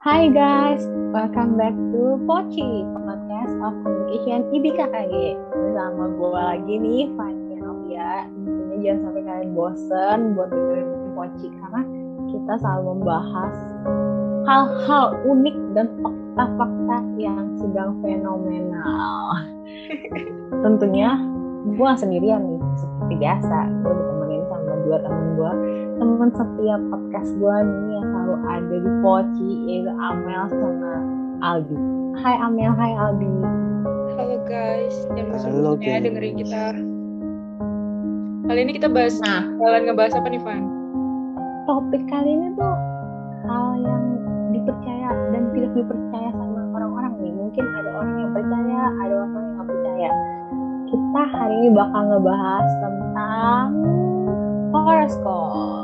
Hi 0.00 0.32
guys, 0.32 0.80
welcome 1.12 1.60
back 1.60 1.76
to 1.76 2.16
Pochi, 2.24 2.88
podcast 2.88 3.52
of 3.60 3.76
communication 3.84 4.48
IBKKG. 4.48 5.36
Bersama 5.52 6.08
gue 6.16 6.30
lagi 6.32 6.74
nih, 6.80 7.04
Fania 7.20 7.60
Alia. 7.60 8.24
Tentunya 8.32 8.76
jangan 8.80 9.00
sampai 9.04 9.22
kalian 9.28 9.50
bosen 9.52 10.18
buat 10.32 10.48
dengerin 10.48 10.88
Pochi 11.12 11.52
karena 11.52 11.82
kita 12.32 12.52
selalu 12.64 12.82
membahas 12.96 13.56
hal-hal 14.48 15.20
unik 15.20 15.56
dan 15.76 15.92
fakta-fakta 16.00 16.96
yang 17.20 17.60
sedang 17.60 18.00
fenomenal. 18.00 19.36
Tentunya 20.64 21.12
gue 21.76 21.90
sendirian 22.00 22.48
nih, 22.48 22.60
seperti 22.80 23.14
biasa. 23.20 23.68
Gue 23.84 23.92
ditemenin 23.92 24.48
sama 24.48 24.80
dua 24.80 24.96
temen 25.04 25.28
gue 25.36 25.52
teman 26.00 26.32
setiap 26.32 26.80
podcast 26.88 27.30
gue 27.36 27.56
nih 27.68 28.00
yang 28.00 28.08
ada 28.42 28.76
di 28.76 28.90
Poci 29.00 29.50
yaitu 29.66 29.92
Amel 29.92 30.44
sama 30.48 30.92
Aldi. 31.42 31.76
Hai 32.16 32.36
Amel, 32.38 32.72
hai 32.72 32.92
Aldi. 32.92 33.30
Halo 34.12 34.36
guys, 34.44 34.94
jangan 35.10 35.38
Halo, 35.40 35.70
bosan 35.74 35.80
ya 35.80 35.96
guys. 35.96 36.04
dengerin 36.04 36.34
kita. 36.36 36.64
Kali 38.42 38.60
ini 38.60 38.72
kita 38.74 38.88
bahas, 38.88 39.14
Nah. 39.20 39.46
bakalan 39.54 39.82
ngebahas 39.86 40.14
apa 40.14 40.28
nih 40.28 40.42
Van? 40.42 40.62
Topik 41.64 42.02
kali 42.06 42.30
ini 42.30 42.48
tuh 42.52 42.74
hal 43.44 43.78
yang 43.78 44.02
dipercaya 44.50 45.10
dan 45.30 45.42
tidak 45.54 45.70
dipercaya 45.72 46.28
sama 46.34 46.60
orang-orang 46.74 47.12
nih. 47.20 47.32
Mungkin 47.32 47.64
ada 47.64 47.90
orang 47.94 48.14
yang 48.18 48.30
percaya, 48.34 48.80
ada 48.98 49.12
orang 49.14 49.32
yang 49.32 49.46
nggak 49.54 49.66
percaya. 49.68 50.10
Kita 50.90 51.22
hari 51.30 51.54
ini 51.54 51.68
bakal 51.70 52.02
ngebahas 52.10 52.68
tentang 52.82 53.66
horoskop. 54.74 55.79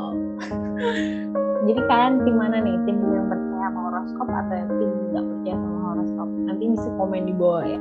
Jadi 1.67 1.81
kalian 1.83 2.23
tim 2.23 2.35
mana 2.39 2.63
nih? 2.63 2.75
Tim 2.87 2.95
yang 3.11 3.27
percaya 3.27 3.67
sama 3.67 3.79
horoskop 3.91 4.27
atau 4.31 4.55
yang 4.55 4.71
tim 4.71 4.89
nggak 5.11 5.25
percaya 5.27 5.55
sama 5.59 5.79
horoskop? 5.91 6.29
Nanti 6.47 6.63
bisa 6.71 6.87
komen 6.95 7.21
di 7.27 7.33
bawah 7.35 7.63
ya. 7.67 7.79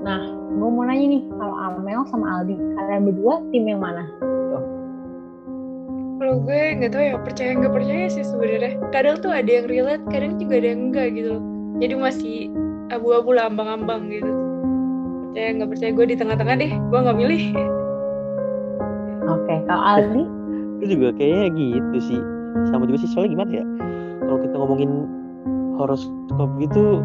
Nah, 0.00 0.20
gue 0.32 0.68
mau 0.72 0.84
nanya 0.88 1.06
nih, 1.12 1.22
kalau 1.36 1.56
Amel 1.60 2.00
sama 2.08 2.40
Aldi, 2.40 2.56
kalian 2.56 3.04
berdua 3.04 3.34
tim 3.52 3.68
yang 3.68 3.84
mana? 3.84 4.08
Kalau 6.20 6.36
gue 6.44 6.60
nggak 6.76 6.92
tahu 6.92 7.04
ya 7.04 7.16
percaya 7.16 7.50
nggak 7.56 7.72
percaya 7.72 8.04
sih 8.08 8.24
sebenarnya. 8.24 8.76
Kadang 8.92 9.20
tuh 9.20 9.32
ada 9.32 9.48
yang 9.48 9.68
relate, 9.68 10.04
kadang 10.08 10.40
juga 10.40 10.60
ada 10.60 10.68
yang 10.72 10.80
enggak 10.88 11.08
gitu 11.16 11.28
loh. 11.36 11.44
Jadi 11.80 11.94
masih 11.96 12.36
abu-abu 12.92 13.36
lah, 13.36 13.48
ambang-ambang 13.48 14.08
gitu. 14.08 14.32
Percaya 15.28 15.48
nggak 15.56 15.70
percaya 15.72 15.90
gue 15.96 16.06
di 16.08 16.16
tengah-tengah 16.16 16.54
deh, 16.60 16.72
gue 16.76 16.98
nggak 17.00 17.18
milih. 17.20 17.44
Oke, 19.28 19.54
kalau 19.68 19.84
Aldi, 19.84 20.24
itu 20.80 20.96
juga 20.96 21.12
kayaknya 21.12 21.46
gitu 21.52 21.98
sih 22.00 22.20
sama 22.72 22.88
juga 22.88 23.04
sih 23.04 23.10
soalnya 23.12 23.36
gimana 23.36 23.50
ya 23.52 23.64
kalau 24.24 24.38
kita 24.40 24.54
ngomongin 24.56 24.90
horoskop 25.76 26.48
gitu 26.56 27.04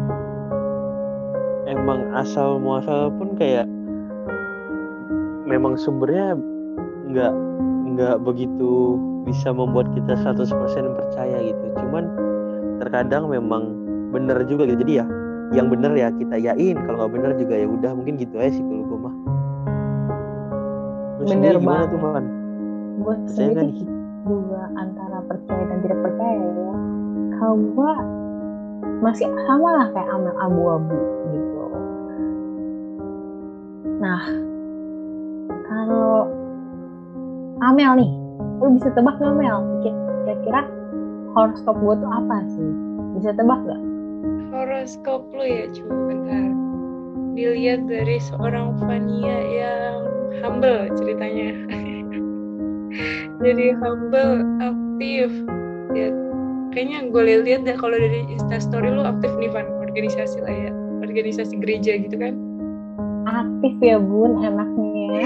emang 1.68 2.08
asal 2.16 2.56
muasal 2.56 3.12
pun 3.20 3.36
kayak 3.36 3.68
memang 5.44 5.76
sumbernya 5.76 6.40
nggak 7.12 7.32
nggak 7.94 8.16
begitu 8.24 8.96
bisa 9.28 9.52
membuat 9.52 9.92
kita 9.92 10.16
100% 10.24 10.48
percaya 10.96 11.36
gitu 11.44 11.64
cuman 11.76 12.08
terkadang 12.80 13.28
memang 13.28 13.76
bener 14.10 14.40
juga 14.48 14.64
gitu 14.64 14.80
jadi 14.86 15.04
ya 15.04 15.06
yang 15.54 15.70
bener 15.70 15.92
ya 15.94 16.08
kita 16.16 16.36
yain 16.40 16.80
kalau 16.88 17.06
nggak 17.06 17.12
bener 17.12 17.30
juga 17.38 17.54
ya 17.60 17.66
udah 17.68 17.90
mungkin 17.92 18.16
gitu 18.18 18.34
aja 18.40 18.56
sih 18.56 18.64
kalau 18.64 18.84
gue 18.88 18.98
mah 19.04 19.16
Bener 21.26 21.58
banget. 21.58 21.90
tuh? 21.90 22.45
Gue 22.96 23.14
Percaya 23.14 23.52
sendiri 23.52 23.62
nih? 23.68 23.86
juga 24.26 24.62
antara 24.74 25.18
percaya 25.24 25.62
dan 25.70 25.78
tidak 25.84 25.98
percaya 26.02 26.34
ya. 26.40 26.74
Kalau 27.36 27.56
gue 27.60 27.92
masih 29.04 29.28
sama 29.46 29.68
lah 29.76 29.88
kayak 29.92 30.08
Amel 30.10 30.34
abu-abu 30.40 30.98
gitu. 31.30 31.62
Nah, 34.00 34.22
kalau 35.68 36.26
Amel 37.62 37.92
nih, 37.96 38.10
lu 38.60 38.76
bisa 38.76 38.88
tebak 38.92 39.16
nggak 39.20 39.36
Mel? 39.36 39.58
Kira-kira 39.84 40.64
horoskop 41.32 41.76
gue 41.78 41.94
tuh 42.00 42.10
apa 42.10 42.36
sih? 42.50 42.70
Bisa 43.20 43.30
tebak 43.36 43.60
nggak? 43.62 43.82
Horoskop 44.52 45.28
lo 45.36 45.44
ya, 45.44 45.68
coba 45.70 45.94
bentar. 46.08 46.44
Dilihat 47.36 47.84
dari 47.84 48.16
seorang 48.16 48.80
Fania 48.80 49.38
yang 49.44 49.96
humble 50.40 50.88
ceritanya. 50.96 51.52
Jadi 53.44 53.66
humble, 53.78 54.44
aktif. 54.60 55.30
Ya, 55.92 56.08
kayaknya 56.72 57.08
gue 57.12 57.22
lihat 57.44 57.64
deh 57.64 57.76
kalau 57.76 57.96
dari 57.96 58.24
instastory 58.32 58.88
lu 58.92 59.04
aktif 59.04 59.32
nih 59.40 59.50
Van, 59.52 59.68
organisasi 59.80 60.38
lah 60.44 60.54
ya. 60.54 60.70
Organisasi 61.04 61.54
gereja 61.60 62.00
gitu 62.00 62.16
kan. 62.16 62.34
Aktif 63.26 63.74
ya 63.80 63.96
bun 64.00 64.44
anaknya. 64.44 65.24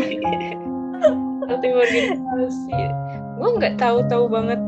Aktif 1.52 1.72
organisasi. 1.74 2.80
Gue 3.40 3.48
nggak 3.56 3.80
tahu-tahu 3.80 4.30
banget 4.30 4.60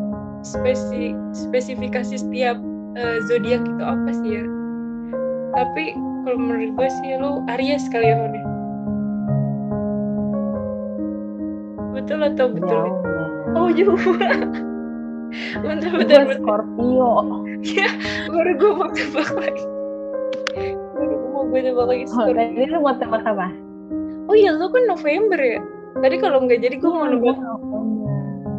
spesi 0.43 1.15
spesifikasi 1.31 2.19
setiap 2.19 2.59
eh, 2.99 3.19
zodiak 3.31 3.62
itu 3.62 3.83
apa 3.83 4.11
sih 4.23 4.43
ya. 4.43 4.45
Tapi 5.53 5.95
kalau 6.27 6.39
menurut 6.39 6.71
gue 6.79 6.89
sih 7.03 7.19
lu 7.19 7.43
Aries 7.51 7.87
kali 7.91 8.11
ya 8.11 8.17
Van 8.19 8.35
Betul 12.03 12.21
atau 12.27 12.47
betul? 12.51 12.69
Jauh 12.69 12.99
ya. 13.07 13.25
Oh 13.55 13.69
jauh. 13.71 13.95
bentar 13.97 14.35
Gue 15.63 15.69
bentar 15.71 15.93
bentar. 15.97 16.23
Scorpio. 16.37 17.11
Baru 18.29 18.51
gue 18.59 18.71
mau 18.75 18.89
tebak 18.91 19.31
lagi. 19.33 19.65
Baru 20.93 21.15
gue 21.15 21.31
mau 21.31 21.45
gue 21.47 21.61
tebak 21.62 21.87
lagi. 21.89 22.05
Oh, 22.11 22.27
tadi 22.35 22.65
lu 22.67 22.79
mau 22.83 22.95
tebak 22.99 23.23
apa? 23.25 23.49
Oh 24.27 24.35
iya 24.35 24.51
lu 24.53 24.67
kan 24.69 24.85
November 24.87 25.39
ya. 25.41 25.61
Tadi 26.03 26.17
kalau 26.19 26.43
nggak 26.45 26.61
jadi 26.61 26.77
gue 26.77 26.91
mau 26.91 27.07
Iya, 27.07 27.15
nebak 27.17 27.37
gua 27.39 27.55
November. 27.55 28.11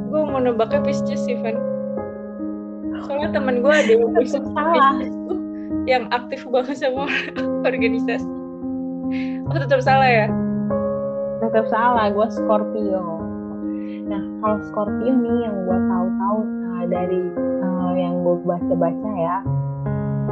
gue 0.08 0.22
mau 0.24 0.40
nebaknya 0.40 0.80
Pisces 0.86 1.20
sih 1.26 1.36
Van. 1.42 1.58
Soalnya 3.04 3.36
teman 3.36 3.60
gue 3.60 3.74
ada 3.74 3.92
yang 3.92 4.12
Pisces 4.16 4.46
yang 5.84 6.04
aktif 6.10 6.48
banget 6.48 6.80
sama 6.80 7.06
organisasi. 7.68 8.30
Oh 9.46 9.58
tetap 9.60 9.84
salah 9.84 10.08
ya? 10.08 10.28
tetap 11.44 11.68
salah 11.68 12.08
gue 12.08 12.24
Scorpio 12.32 13.20
nah 14.10 14.22
kalau 14.42 14.58
Scorpio 14.72 15.14
nih 15.14 15.38
yang 15.46 15.56
gue 15.66 15.78
tahu-tahu 15.90 16.40
uh, 16.44 16.86
dari 16.90 17.22
uh, 17.64 17.94
yang 17.96 18.16
gue 18.26 18.36
baca-baca 18.44 19.12
ya 19.18 19.38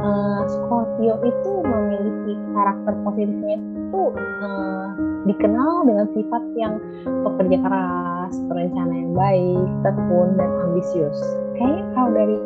uh, 0.02 0.42
Scorpio 0.48 1.14
itu 1.22 1.52
memiliki 1.62 2.32
karakter 2.52 2.94
positifnya 3.06 3.56
itu 3.58 4.02
uh, 4.42 4.86
dikenal 5.28 5.86
dengan 5.86 6.06
sifat 6.12 6.42
yang 6.58 6.74
pekerja 7.04 7.58
keras 7.62 8.34
perencana 8.50 8.92
yang 8.92 9.12
baik 9.14 9.68
tekun 9.86 10.34
dan 10.34 10.50
ambisius. 10.66 11.18
Kayaknya 11.54 11.84
kalau 11.94 12.10
dari 12.10 12.36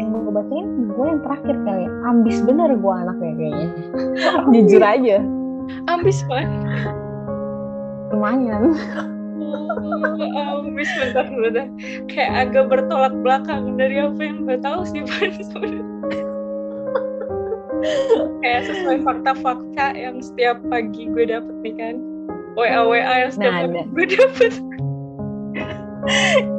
yang 0.00 0.08
gue 0.16 0.32
bacain 0.32 0.66
gue 0.88 1.06
yang 1.06 1.20
terakhir 1.22 1.56
kali. 1.62 1.84
Ambis 2.08 2.36
bener 2.42 2.70
gue 2.74 2.94
anaknya 2.94 3.32
kayaknya. 3.36 3.68
Jujur 4.56 4.82
aja. 4.82 5.16
Ambis 5.86 6.24
Van. 6.26 6.48
lumayan 8.10 8.74
Oh, 9.50 10.62
ambis 10.62 10.86
bentar 10.94 11.26
bentar. 11.26 11.66
Kayak 12.06 12.32
agak 12.46 12.64
bertolak 12.70 13.14
belakang 13.20 13.74
dari 13.74 13.98
apa 13.98 14.20
yang 14.20 14.46
gue 14.46 14.58
tahu 14.62 14.80
sih 14.86 15.02
sebenarnya. 15.02 15.84
Kayak 18.40 18.62
sesuai 18.68 18.98
fakta-fakta 19.02 19.86
yang 19.96 20.20
setiap 20.20 20.60
pagi 20.68 21.08
gue 21.08 21.24
dapet 21.26 21.54
nih 21.64 21.74
kan. 21.76 21.94
WA 22.54 22.82
WA 22.84 23.14
yang 23.26 23.32
setiap 23.32 23.52
Nah, 23.52 23.60
pagi 23.64 23.72
ada. 23.72 23.82
gue 23.88 24.06
dapet. 24.10 24.52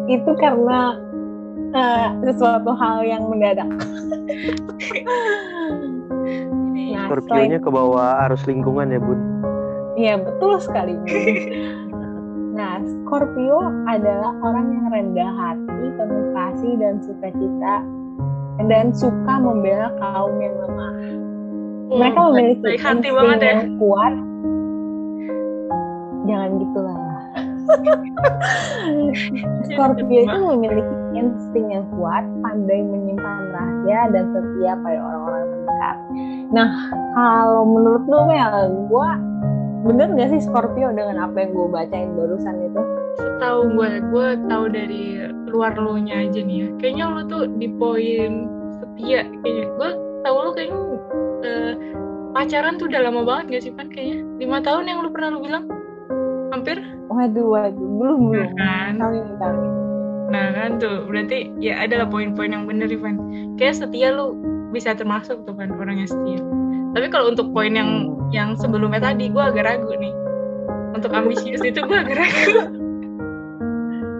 itu 0.08 0.32
karena 0.38 0.82
uh, 1.74 2.08
sesuatu 2.24 2.72
hal 2.78 3.02
yang 3.04 3.24
mendadak. 3.26 3.70
nah, 6.92 7.06
Scorpio-nya 7.08 7.60
ke 7.60 7.70
bawah 7.70 8.28
arus 8.28 8.46
lingkungan 8.46 8.92
ya 8.92 9.00
bun 9.02 9.20
Iya 9.94 10.16
betul 10.24 10.56
sekali. 10.58 10.96
Nah, 12.62 12.78
Scorpio 12.86 13.58
adalah 13.90 14.38
orang 14.46 14.70
yang 14.70 14.86
rendah 14.94 15.34
hati, 15.34 15.82
penuh 15.98 16.30
kasih 16.30 16.78
dan 16.78 17.02
sukacita 17.02 17.82
dan 18.70 18.94
suka 18.94 19.34
membela 19.42 19.90
kaum 19.98 20.38
yang 20.38 20.54
lemah. 20.62 20.94
Mereka 21.90 22.20
Hmm, 22.22 22.28
memiliki 22.30 22.62
baik 22.62 22.82
hati 22.86 23.10
banget 23.10 23.38
ya. 23.42 23.50
yang 23.50 23.82
kuat. 23.82 24.14
Jangan 26.30 26.50
gitulah. 26.62 26.98
Scorpio 29.66 30.20
itu 30.22 30.38
memiliki 30.54 30.96
insting 31.18 31.66
yang 31.74 31.90
kuat, 31.98 32.22
pandai 32.46 32.86
menyimpan 32.86 33.42
rahasia 33.58 34.02
dan 34.14 34.24
setia 34.38 34.78
pada 34.86 35.02
orang-orang 35.02 35.44
terdekat. 35.50 35.98
Nah, 36.54 36.70
kalau 37.18 37.66
menurut 37.66 38.06
lu 38.06 38.22
Mel, 38.30 38.54
gue 38.86 39.10
bener 39.82 40.08
gak 40.14 40.30
sih 40.34 40.42
Scorpio 40.46 40.94
dengan 40.94 41.18
apa 41.30 41.46
yang 41.46 41.52
gue 41.58 41.68
bacain 41.70 42.10
barusan 42.14 42.56
itu? 42.70 42.82
Setahu 43.18 43.60
gue, 43.76 43.92
gue 44.14 44.28
tahu 44.48 44.66
dari 44.70 45.04
luar 45.50 45.74
lo 45.76 45.98
nya 45.98 46.26
aja 46.26 46.40
nih 46.42 46.58
ya. 46.64 46.68
Kayaknya 46.78 47.06
lo 47.10 47.22
tuh 47.28 47.44
di 47.58 47.68
poin 47.76 48.32
setia 48.78 49.26
kayaknya. 49.42 49.66
Gue 49.76 49.90
tau 50.22 50.38
lo 50.38 50.50
kayaknya 50.54 50.80
eh, 51.42 51.74
pacaran 52.32 52.78
tuh 52.78 52.88
udah 52.88 53.02
lama 53.10 53.22
banget 53.26 53.46
gak 53.58 53.62
sih 53.68 53.72
Pan 53.74 53.88
kayaknya? 53.90 54.24
Lima 54.38 54.58
tahun 54.62 54.86
yang 54.88 55.00
lo 55.02 55.10
pernah 55.10 55.30
lo 55.34 55.40
bilang? 55.42 55.66
Hampir? 56.54 56.78
Waduh, 57.12 57.48
waduh, 57.48 57.90
belum 58.00 58.20
belum. 58.32 58.50
kan. 58.56 58.96
Tahun 59.02 59.14
ini 59.18 59.34
tahun 59.42 59.58
ini. 59.60 59.80
nah 60.32 60.48
kan 60.56 60.70
tuh. 60.80 60.98
Berarti 61.10 61.52
ya 61.60 61.84
adalah 61.84 62.08
poin-poin 62.08 62.54
yang 62.54 62.64
bener 62.70 62.88
Ivan 62.88 63.20
kayak 63.60 63.82
setia 63.82 64.16
lo 64.16 64.38
bisa 64.72 64.96
termasuk 64.96 65.44
tuh 65.44 65.54
kan 65.56 65.70
orang 65.76 66.02
yang 66.02 66.10
setia 66.10 66.42
tapi 66.92 67.08
kalau 67.08 67.32
untuk 67.32 67.52
poin 67.52 67.72
yang 67.72 68.16
yang 68.32 68.56
sebelumnya 68.56 69.00
tadi 69.04 69.28
gue 69.32 69.44
agak 69.44 69.68
ragu 69.68 69.92
nih 69.96 70.14
untuk 70.96 71.12
ambisius 71.12 71.64
itu 71.64 71.80
gue 71.84 71.98
agak 71.98 72.18
ragu 72.20 72.82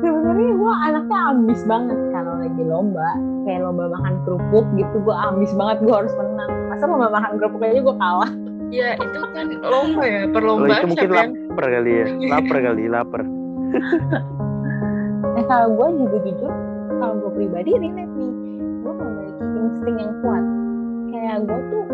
Sebenarnya 0.02 0.54
gue 0.58 0.74
anaknya 0.90 1.20
ambis 1.30 1.62
banget 1.70 1.98
kalau 2.10 2.34
lagi 2.42 2.64
lomba. 2.66 3.10
Kayak 3.46 3.70
lomba 3.70 3.84
makan 3.94 4.14
kerupuk 4.26 4.66
gitu, 4.74 4.96
gue 5.02 5.16
ambis 5.16 5.52
banget 5.54 5.78
gue 5.86 5.94
harus 5.94 6.14
menang. 6.18 6.52
Masa 6.74 6.84
lomba 6.90 7.08
makan 7.14 7.32
kerupuk 7.38 7.62
aja 7.62 7.82
gue 7.82 7.96
kalah. 8.02 8.32
ya 8.72 8.96
itu 8.96 9.20
kan 9.36 9.52
lomba 9.68 10.04
ya 10.08 10.24
perlombaan 10.32 10.80
itu 10.80 10.88
mungkin 10.96 11.10
siapa 11.12 11.22
yang 11.28 11.34
lapar 11.52 11.66
kali 11.68 11.92
ya. 11.92 12.06
Lapar 12.32 12.58
kali, 12.64 12.84
lapar. 12.90 13.22
Nah 15.32 15.48
kalau 15.48 15.70
gue 15.72 15.88
juga 15.96 16.18
jujur, 16.28 16.54
kalau 17.00 17.14
gue 17.24 17.32
pribadi 17.40 17.72
relate 17.72 18.04
nih, 18.20 18.32
insting 19.82 19.98
yang 19.98 20.14
kuat. 20.22 20.46
Kayak 21.10 21.38
gue 21.50 21.60
tuh 21.74 21.86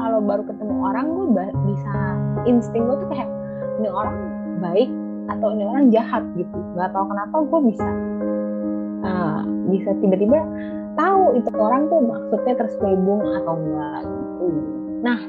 kalau 0.00 0.18
baru 0.24 0.42
ketemu 0.48 0.74
orang 0.80 1.06
gue 1.12 1.24
bisa 1.68 1.94
insting 2.48 2.88
gue 2.88 2.96
tuh 2.96 3.08
kayak 3.12 3.28
ini 3.76 3.88
orang 3.92 4.16
baik 4.64 4.90
atau 5.28 5.52
ini 5.52 5.64
orang 5.68 5.92
jahat 5.92 6.24
gitu. 6.40 6.56
Gak 6.80 6.96
tau 6.96 7.04
kenapa 7.04 7.36
gue 7.44 7.60
bisa 7.68 7.88
uh, 9.04 9.44
bisa 9.68 9.92
tiba-tiba 10.00 10.40
tahu 10.96 11.36
itu 11.36 11.50
orang 11.60 11.92
tuh 11.92 12.00
maksudnya 12.00 12.54
terselubung 12.56 13.20
atau 13.20 13.52
enggak 13.52 14.00
gitu. 14.08 14.46
Nah 15.04 15.20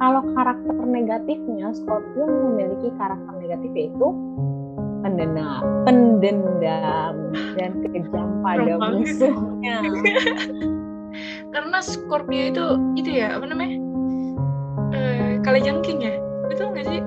kalau 0.00 0.24
karakter 0.32 0.76
negatifnya 0.80 1.76
Scorpio 1.76 2.24
memiliki 2.24 2.88
karakter 2.96 3.36
negatif 3.36 3.68
yaitu 3.76 4.08
pendendam, 5.04 5.60
pendendam 5.84 7.14
dan 7.60 7.72
kejam 7.84 8.28
pada 8.40 8.80
musuhnya. 8.80 9.76
karena 11.54 11.78
Scorpio 11.78 12.50
itu 12.50 12.64
itu 12.98 13.10
ya 13.22 13.38
apa 13.38 13.46
namanya 13.46 13.78
eh 14.90 15.38
kalajengking 15.46 16.02
ya 16.02 16.18
betul 16.50 16.74
nggak 16.74 16.86
sih 16.90 17.02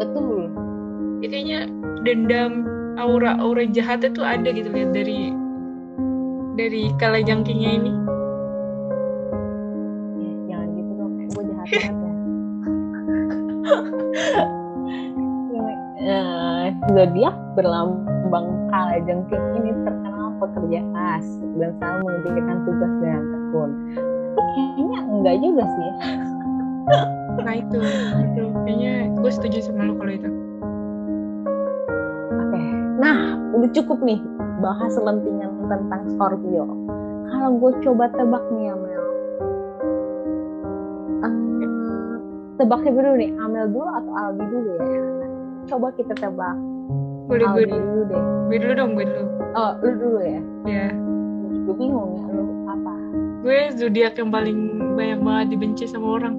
Betul. 0.00 0.48
ya, 1.20 1.28
kayaknya 1.28 1.60
dendam 2.08 2.64
aura 2.96 3.36
aura 3.36 3.68
jahatnya 3.68 4.08
tuh 4.16 4.24
ada 4.24 4.48
gitu 4.48 4.72
lihat 4.72 4.96
dari 4.96 5.36
dari 6.56 6.88
kalajengkingnya 6.96 7.70
ini 7.76 7.92
Ya, 10.16 10.32
jangan 10.48 10.68
gitu 10.72 10.92
dong, 10.96 11.12
gue 11.28 11.42
jahat 11.52 11.68
banget 11.68 11.96
ya. 12.00 12.12
Eh, 16.00 16.72
zodiak 16.96 17.36
berlambang 17.54 18.48
kalajengking 18.72 19.44
ini 19.60 19.70
terkenal 19.84 20.32
pekerja 20.40 20.80
keras 20.80 21.26
dan 21.60 21.70
selalu 21.76 22.00
mengerjakan 22.08 22.58
tugas 22.64 22.92
dengan 23.04 23.39
Tapi 23.50 24.50
kayaknya 24.54 24.98
enggak 25.04 25.36
juga 25.38 25.64
sih. 25.68 25.90
nah 27.46 27.54
itu 27.54 27.78
itu 28.26 28.42
kayaknya 28.60 28.92
gue 29.12 29.30
setuju 29.30 29.58
sama 29.62 29.84
lo 29.84 29.94
kalau 29.94 30.12
itu 30.12 30.30
Oke, 32.32 32.60
nah 32.98 33.16
udah 33.50 33.70
cukup 33.70 33.98
nih 34.00 34.18
bahas 34.58 34.92
selentingan 34.92 35.50
tentang 35.64 36.02
Scorpio. 36.08 36.66
Kalau 37.26 37.50
gue 37.56 37.72
coba 37.80 38.10
tebak 38.10 38.44
nih 38.50 38.68
Amel, 38.68 39.02
Ehm, 41.20 42.18
tebaknya 42.56 42.90
dulu 42.92 43.10
nih, 43.16 43.30
Amel 43.38 43.66
dulu 43.68 43.88
atau 43.88 44.12
Aldi 44.12 44.44
dulu 44.46 44.70
ya? 44.74 45.00
Coba 45.66 45.88
kita 45.92 46.14
tebak. 46.14 46.56
boleh 47.24 47.46
gue 47.46 47.62
Aldi 47.62 47.78
dulu 47.78 48.02
deh. 48.04 48.22
gue 48.48 48.56
dulu 48.58 48.72
dong 48.74 48.90
gue 48.92 49.04
dulu 49.06 49.24
Oh, 49.52 49.70
lu 49.80 49.90
dulu 49.96 50.18
ya. 50.20 50.40
ya 50.64 50.86
Gue 51.62 51.74
bingung 51.76 52.10
ya, 52.12 52.24
lu 52.28 52.42
apa? 52.66 52.89
Gue 53.40 53.58
zodiak 53.76 54.14
yang 54.20 54.28
paling 54.28 54.58
banyak 54.96 55.20
banget 55.24 55.46
dibenci 55.56 55.84
sama 55.88 56.20
orang 56.20 56.34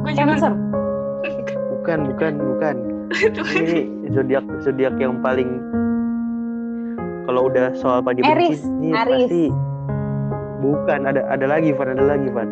gue 0.00 0.12
juga 0.16 0.32
Cancer. 0.32 0.52
Bukan, 1.80 1.98
bukan, 2.12 2.32
bukan. 2.40 2.76
itu 3.26 3.40
kan 3.42 3.58
Ini 3.58 3.80
zodiak 4.14 4.44
zodiak 4.62 4.94
yang 5.02 5.18
paling 5.18 5.58
kalau 7.26 7.46
udah 7.50 7.74
soal 7.78 8.00
padi 8.02 8.22
Aries, 8.26 8.62
benci 8.62 8.70
ini 8.70 8.88
Aries. 8.94 9.28
pasti 9.28 9.44
bukan 10.60 11.00
ada 11.06 11.20
ada 11.30 11.46
lagi 11.46 11.70
Van 11.74 11.88
ada 11.94 12.04
lagi 12.06 12.28
Van 12.30 12.48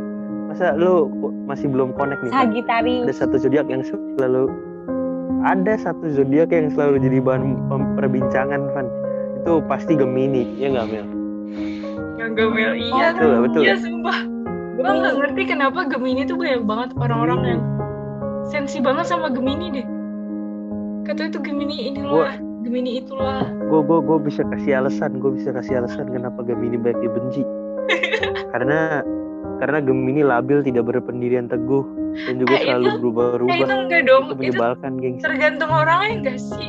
masa 0.50 0.74
lu 0.74 1.10
masih 1.46 1.70
belum 1.70 1.94
connect 1.94 2.20
nih 2.26 2.30
Van? 2.30 2.40
Sagittarius. 2.50 3.04
ada 3.06 3.14
satu 3.14 3.36
zodiak 3.38 3.66
yang 3.70 3.82
selalu 3.86 4.50
ada 5.46 5.74
satu 5.78 6.06
zodiak 6.10 6.50
yang 6.50 6.70
selalu 6.74 6.98
jadi 7.02 7.18
bahan 7.22 7.42
perbincangan 7.98 8.60
Van 8.74 8.86
itu 9.42 9.62
pasti 9.70 9.94
Gemini 9.94 10.58
ya 10.58 10.74
nggak 10.74 10.86
Mel 10.90 11.17
yang 12.18 12.32
gamel 12.34 12.72
iya 12.74 13.14
betul 13.14 13.32
betul. 13.44 13.62
Iya 13.62 13.74
sumpah. 13.78 14.18
Gue 14.74 14.86
nggak 14.86 15.14
ngerti 15.16 15.42
kenapa 15.48 15.80
Gemini 15.84 16.22
tuh 16.22 16.36
banyak 16.36 16.62
banget 16.62 16.88
orang-orang 16.94 17.40
yang 17.44 17.60
sensi 18.44 18.78
banget 18.78 19.06
sama 19.06 19.26
Gemini 19.28 19.70
deh. 19.72 19.86
Kata 21.04 21.26
itu 21.26 21.38
Gemini 21.40 21.88
inilah 21.88 22.36
Gemini 22.60 22.98
itulah. 22.98 23.46
gue 23.48 23.80
gue 23.80 23.98
gue 23.98 24.18
bisa 24.20 24.42
kasih 24.46 24.78
alasan 24.78 25.16
gue 25.16 25.30
bisa 25.32 25.50
kasih 25.50 25.80
alasan 25.80 26.06
kenapa 26.08 26.42
Gemini 26.42 26.76
banyak 26.76 27.00
dibenci. 27.00 27.42
Karena 28.52 29.00
karena 29.58 29.78
Gemini 29.80 30.22
labil 30.22 30.62
tidak 30.62 30.86
berpendirian 30.86 31.46
teguh 31.46 31.82
dan 32.16 32.34
juga 32.36 32.54
Eh, 32.54 32.62
selalu 32.64 32.84
itu- 32.84 32.98
berubah-ubah 33.00 33.46
eh 33.48 33.58
itu 33.58 33.74
enggak 33.74 34.02
dong. 34.04 34.22
itu 34.22 34.28
itu 34.28 34.38
menyebalkan 34.40 34.92
gengsi. 34.96 35.22
tergantung 35.22 35.70
orangnya 35.70 36.10
enggak 36.14 36.38
sih? 36.38 36.68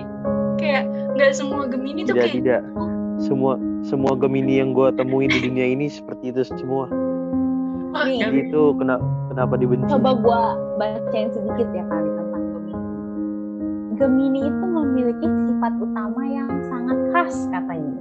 Kayak 0.57 0.83
nggak 1.13 1.31
semua 1.31 1.65
Gemini 1.65 2.01
tuh 2.01 2.13
tidak 2.13 2.23
kayak 2.23 2.35
tidak 2.35 2.61
semua 3.19 3.53
semua 3.81 4.15
Gemini 4.15 4.59
yang 4.59 4.71
gue 4.71 4.89
temuin 4.95 5.27
di 5.27 5.39
dunia 5.43 5.67
ini 5.67 5.87
seperti 5.87 6.31
itu 6.31 6.41
semua 6.43 6.87
Nih. 8.05 8.21
itu 8.21 8.61
kena, 8.77 8.95
kenapa 9.27 9.57
dibenci 9.57 9.89
Coba 9.89 10.13
gue 10.13 10.41
bacain 10.77 11.29
sedikit 11.33 11.67
ya 11.73 11.83
kali 11.83 12.05
tentang 12.07 12.43
Gemini. 12.53 12.73
Gemini 13.97 14.39
itu 14.45 14.65
memiliki 14.69 15.27
sifat 15.49 15.73
utama 15.75 16.21
yang 16.23 16.49
sangat 16.69 16.97
khas 17.11 17.35
katanya. 17.49 17.97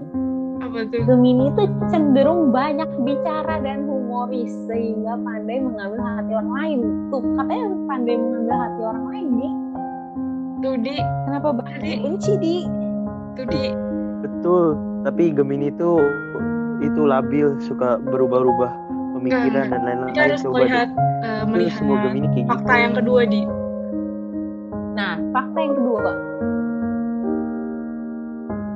apa 0.60 0.84
tuh 0.92 1.00
Gemini 1.08 1.48
itu 1.48 1.62
cenderung 1.88 2.52
banyak 2.52 2.86
bicara 3.00 3.58
dan 3.58 3.88
humoris 3.88 4.52
sehingga 4.68 5.16
pandai 5.18 5.56
mengambil 5.56 6.04
hati 6.04 6.32
orang 6.36 6.52
lain. 6.52 6.78
Tuh 7.08 7.22
katanya 7.34 7.66
pandai 7.88 8.14
mengambil 8.20 8.56
hati 8.60 8.80
orang 8.84 9.04
lain 9.08 9.26
nih. 9.40 9.52
tuh 10.58 10.74
di 10.84 10.94
Kenapa 11.24 11.48
banyak 11.56 11.80
Jadi- 11.80 12.02
benci 12.04 12.32
di? 12.36 12.56
tuh 13.34 13.46
di 13.48 13.62
betul 14.20 14.74
tapi 15.06 15.30
Gemini 15.34 15.70
itu 15.70 16.00
itu 16.78 17.02
labil 17.06 17.58
suka 17.58 17.98
berubah-ubah 17.98 18.72
pemikiran 19.18 19.66
dan 19.70 19.82
kita 19.82 19.86
lain-lain 19.86 20.14
harus 20.14 20.42
coba 20.46 20.56
melihat 20.62 20.88
deh 20.94 21.26
eh, 21.26 21.34
Itu 21.42 21.46
melihat 21.50 21.74
semua 21.78 21.96
Gemini 22.06 22.26
kayak 22.30 22.38
gitu 22.46 22.50
fakta 22.54 22.74
yang 22.78 22.94
kedua 22.94 23.22
di 23.26 23.40
Nah, 24.98 25.14
fakta 25.30 25.58
yang 25.62 25.74
kedua. 25.78 26.10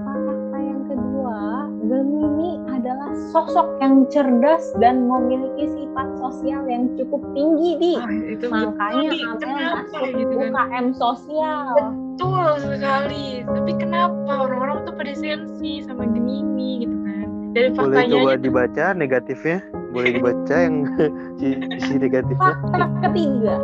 Fakta 0.07 0.59
yang 0.62 0.83
kedua, 0.87 1.38
Gemini 1.83 2.50
adalah 2.71 3.11
sosok 3.35 3.83
yang 3.83 4.07
cerdas 4.07 4.71
dan 4.79 5.11
memiliki 5.11 5.67
sifat 5.67 6.07
sosial 6.23 6.62
yang 6.71 6.95
cukup 6.95 7.26
tinggi 7.35 7.75
di. 7.83 7.95
ah, 7.99 8.07
itu 8.31 8.47
Makanya. 8.47 9.11
Amel 9.35 9.67
masuk 9.83 10.02
gitu 10.14 10.35
kan 10.38 10.50
UKM 10.55 10.87
sosial. 10.95 11.75
Betul 12.12 12.45
sekali. 12.61 13.26
Tapi 13.42 13.73
kenapa 13.81 14.33
orang-orang 14.45 14.85
tuh 14.85 14.95
pada 14.95 15.12
sensi 15.16 15.81
sama 15.83 16.04
Gemini 16.04 16.85
gitu 16.85 16.97
kan? 16.97 17.26
Dari 17.52 17.69
boleh 17.73 17.76
faktanya 17.76 18.12
coba 18.12 18.28
aja 18.28 18.37
tuh. 18.37 18.45
dibaca 18.45 18.85
negatifnya? 18.95 19.59
Boleh 19.92 20.11
dibaca 20.16 20.54
yang 20.57 20.76
sisi 21.40 21.95
negatifnya? 21.97 22.40
Fakta 22.40 22.85
ketiga, 23.02 23.57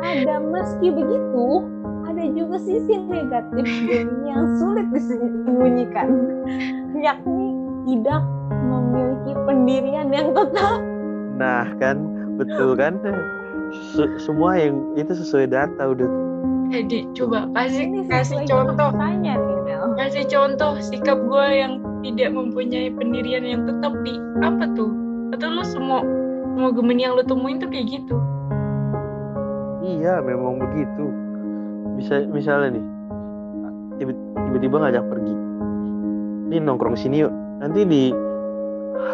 ada 0.00 0.34
meski 0.40 0.88
begitu, 0.92 1.46
ada 2.04 2.24
juga 2.32 2.56
sisi 2.60 2.94
negatif 3.00 3.64
Gemini 3.64 4.24
yang 4.28 4.44
sulit 4.60 4.86
disembunyikan, 4.92 6.08
yakni 6.96 7.48
tidak 7.88 8.20
memiliki 8.60 9.32
pendirian 9.48 10.08
yang 10.12 10.28
tetap. 10.36 10.78
nah 11.36 11.64
kan? 11.80 11.96
Betul 12.36 12.76
kan? 12.76 13.00
Se- 13.96 14.16
semua 14.20 14.60
yang 14.60 14.80
itu 14.96 15.16
sesuai 15.16 15.48
data 15.48 15.96
udah 15.96 16.08
eh 16.70 16.82
Di, 16.86 17.02
coba 17.12 17.50
kasih 17.50 17.90
Ini 17.90 18.06
kasih 18.06 18.46
contoh. 18.46 18.90
tanya 18.94 19.34
nih 19.34 19.58
Mel. 19.66 19.82
kasih 19.98 20.24
contoh 20.30 20.78
sikap 20.78 21.18
gue 21.18 21.46
yang 21.50 21.82
tidak 22.00 22.30
mempunyai 22.30 22.88
pendirian 22.94 23.42
yang 23.42 23.66
tetap 23.66 23.92
di 24.06 24.14
apa 24.40 24.70
tuh? 24.72 24.90
Atau 25.34 25.50
lu 25.50 25.64
semua 25.66 26.00
semua 26.54 26.70
Gemini 26.70 27.04
yang 27.04 27.18
lu 27.18 27.24
temuin 27.26 27.58
tuh 27.58 27.68
kayak 27.68 27.90
gitu? 27.90 28.16
Iya 29.82 30.22
memang 30.22 30.62
begitu. 30.62 31.04
Bisa 31.98 32.22
misalnya 32.30 32.78
nih 32.78 32.84
tiba- 33.98 34.22
tiba-tiba 34.46 34.76
ngajak 34.80 35.04
pergi. 35.10 35.34
Ini 36.50 36.56
nongkrong 36.62 36.96
sini 36.96 37.26
yuk. 37.26 37.32
Nanti 37.60 37.82
di 37.84 38.02
H 39.10 39.12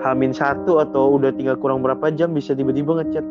Hamin 0.00 0.32
satu 0.32 0.80
atau 0.80 1.16
udah 1.16 1.32
tinggal 1.34 1.56
kurang 1.56 1.80
berapa 1.80 2.08
jam 2.14 2.32
bisa 2.32 2.52
tiba-tiba 2.52 3.00
ngechat. 3.00 3.24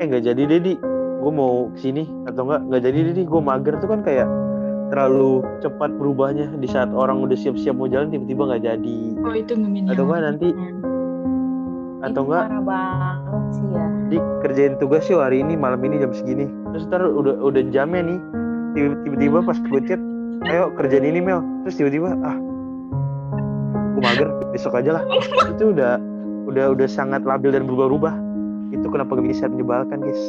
Eh 0.00 0.04
nggak 0.06 0.24
jadi 0.24 0.42
deh 0.44 0.60
di 0.60 0.72
gue 1.16 1.32
mau 1.32 1.72
ke 1.74 1.78
sini 1.90 2.04
atau 2.28 2.46
enggak 2.46 2.60
nggak 2.68 2.82
jadi 2.86 2.98
di 3.16 3.22
gue 3.24 3.40
mager 3.40 3.74
tuh 3.80 3.88
kan 3.88 4.00
kayak 4.04 4.28
terlalu 4.92 5.42
cepat 5.64 5.90
berubahnya. 5.98 6.46
Di 6.62 6.68
saat 6.70 6.90
orang 6.94 7.22
udah 7.24 7.34
siap-siap 7.34 7.74
mau 7.74 7.90
jalan 7.90 8.12
tiba-tiba 8.12 8.42
nggak 8.52 8.62
jadi. 8.62 8.98
Oh 9.24 9.34
itu 9.34 9.52
atau 9.90 10.04
enggak 10.06 10.20
nanti 10.22 10.48
atau 12.04 12.22
Itu 12.22 12.28
enggak 12.30 12.44
banget 12.62 13.42
sih 13.50 13.66
ya. 13.72 13.86
Di 14.06 14.18
kerjain 14.46 14.74
tugas 14.78 15.04
yuk 15.10 15.18
hari 15.24 15.42
ini 15.42 15.58
malam 15.58 15.82
ini 15.82 15.98
jam 15.98 16.12
segini. 16.14 16.46
Terus 16.74 16.86
ntar 16.86 17.02
udah 17.02 17.34
udah 17.42 17.62
jamnya 17.74 18.02
nih. 18.06 18.18
Tiba- 18.76 18.98
tiba-tiba 19.08 19.38
pas 19.42 19.58
gue 19.58 19.80
chat 19.88 20.00
ayo 20.46 20.70
kerjain 20.76 21.02
ini 21.02 21.18
Mel. 21.18 21.42
Terus 21.66 21.76
tiba-tiba 21.80 22.14
ah 22.22 22.36
gue 23.96 24.02
mager 24.04 24.28
besok 24.52 24.76
aja 24.78 25.00
lah. 25.00 25.02
Itu 25.50 25.72
udah 25.74 25.98
udah 26.46 26.64
udah 26.78 26.86
sangat 26.86 27.26
labil 27.26 27.50
dan 27.50 27.66
berubah-ubah. 27.66 28.14
Itu 28.70 28.86
kenapa 28.90 29.18
gak 29.18 29.30
bisa 29.30 29.46
menyebalkan 29.46 30.02
guys 30.02 30.22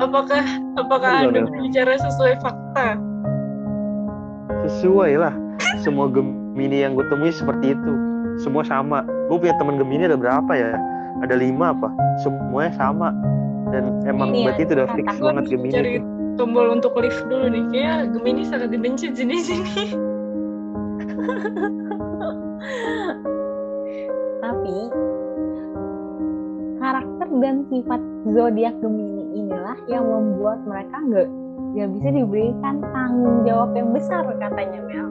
apakah 0.00 0.44
apakah 0.78 1.10
Udah, 1.28 1.28
anda 1.30 1.40
berbicara 1.50 1.94
sesuai 1.98 2.34
fakta? 2.42 2.98
Sesuai 4.68 5.12
lah. 5.20 5.34
Semua 5.82 6.10
Gemini 6.10 6.82
yang 6.82 6.98
gue 6.98 7.06
temui 7.12 7.30
seperti 7.30 7.76
itu. 7.76 7.92
Semua 8.42 8.66
sama. 8.66 9.06
Gue 9.30 9.38
punya 9.38 9.54
teman 9.60 9.78
Gemini 9.78 10.08
ada 10.08 10.18
berapa 10.18 10.52
ya? 10.54 10.74
Ada 11.22 11.38
lima 11.38 11.76
apa? 11.76 11.88
Semuanya 12.24 12.72
sama. 12.74 13.14
Dan 13.70 14.02
emang 14.06 14.30
Ini 14.30 14.38
ya, 14.38 14.44
berarti 14.50 14.62
itu 14.62 14.72
udah 14.76 14.88
fix 14.94 15.08
banget 15.18 15.44
Gemini 15.50 15.74
cari 15.74 15.92
tombol 16.34 16.66
untuk 16.74 16.94
lift 16.98 17.22
dulu 17.30 17.46
nih. 17.50 17.64
Kayak 17.70 17.98
Gemini 18.14 18.42
sangat 18.46 18.68
dibenci 18.74 19.10
jenis 19.14 19.46
ini 19.50 19.94
tapi 24.44 24.76
karakter 26.80 27.28
dan 27.40 27.56
sifat 27.72 28.00
zodiak 28.32 28.74
Gemini 28.80 29.13
inilah 29.34 29.78
yang 29.90 30.06
membuat 30.06 30.62
mereka 30.64 30.96
nggak 31.02 31.28
nggak 31.74 31.88
bisa 31.98 32.08
diberikan 32.14 32.74
tanggung 32.94 33.42
jawab 33.42 33.74
yang 33.74 33.90
besar 33.90 34.22
katanya 34.38 34.80
Mel. 34.86 35.06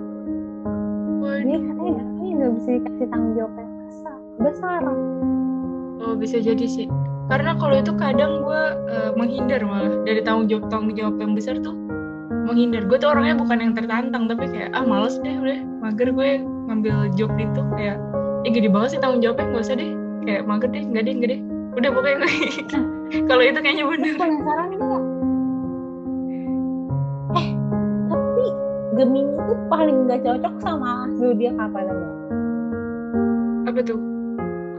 Jadi 1.43 1.59
katanya 1.59 1.91
Gemini 1.99 2.29
nggak 2.39 2.51
bisa 2.55 2.69
dikasih 2.79 3.07
tanggung 3.11 3.33
jawab 3.35 3.53
yang 3.59 3.73
besar. 3.83 4.17
Besar. 4.39 4.81
Oh 6.03 6.15
bisa 6.15 6.37
jadi 6.39 6.65
sih. 6.65 6.87
Karena 7.27 7.55
kalau 7.59 7.75
itu 7.79 7.91
kadang 7.99 8.47
gue 8.47 8.63
menghindar 9.19 9.59
malah 9.67 9.91
dari 10.07 10.23
tanggung 10.23 10.47
jawab 10.47 10.71
tanggung 10.71 10.95
jawab 10.95 11.15
yang 11.19 11.35
besar 11.35 11.59
tuh 11.59 11.75
menghindar. 12.47 12.87
Gue 12.87 12.95
tuh 12.99 13.11
orangnya 13.11 13.35
bukan 13.35 13.59
yang 13.59 13.73
tertantang 13.75 14.31
tapi 14.31 14.47
kayak 14.47 14.71
ah 14.71 14.87
males 14.87 15.19
deh 15.19 15.35
udah 15.35 15.59
mager 15.83 16.15
gue 16.15 16.29
ngambil 16.71 17.11
job 17.19 17.31
itu 17.35 17.61
kayak 17.75 17.99
eh 18.47 18.51
gede 18.51 18.71
banget 18.71 18.95
sih 18.95 18.99
tanggung 19.03 19.19
jawabnya 19.19 19.51
nggak 19.51 19.63
usah 19.67 19.75
deh 19.75 19.91
kayak 20.23 20.47
mager 20.47 20.71
deh 20.71 20.83
nggak 20.83 21.03
deh 21.03 21.13
nggak 21.15 21.29
deh 21.31 21.41
udah 21.73 21.89
pokoknya 21.89 22.17
gue 22.19 22.31
kalau 23.29 23.43
itu 23.43 23.59
kayaknya 23.59 23.85
bener 23.85 24.13
Penasaran 24.13 24.69
nggak? 24.71 25.03
Eh 27.33 27.47
tapi 28.07 28.45
Gemini 28.93 29.25
itu 29.33 29.53
paling 29.67 29.97
nggak 30.05 30.21
cocok 30.21 30.55
sama 30.59 30.91
zodiak 31.17 31.55
apa 31.57 31.79
namanya? 31.81 32.11
apa 33.63 33.79
tuh 33.81 33.97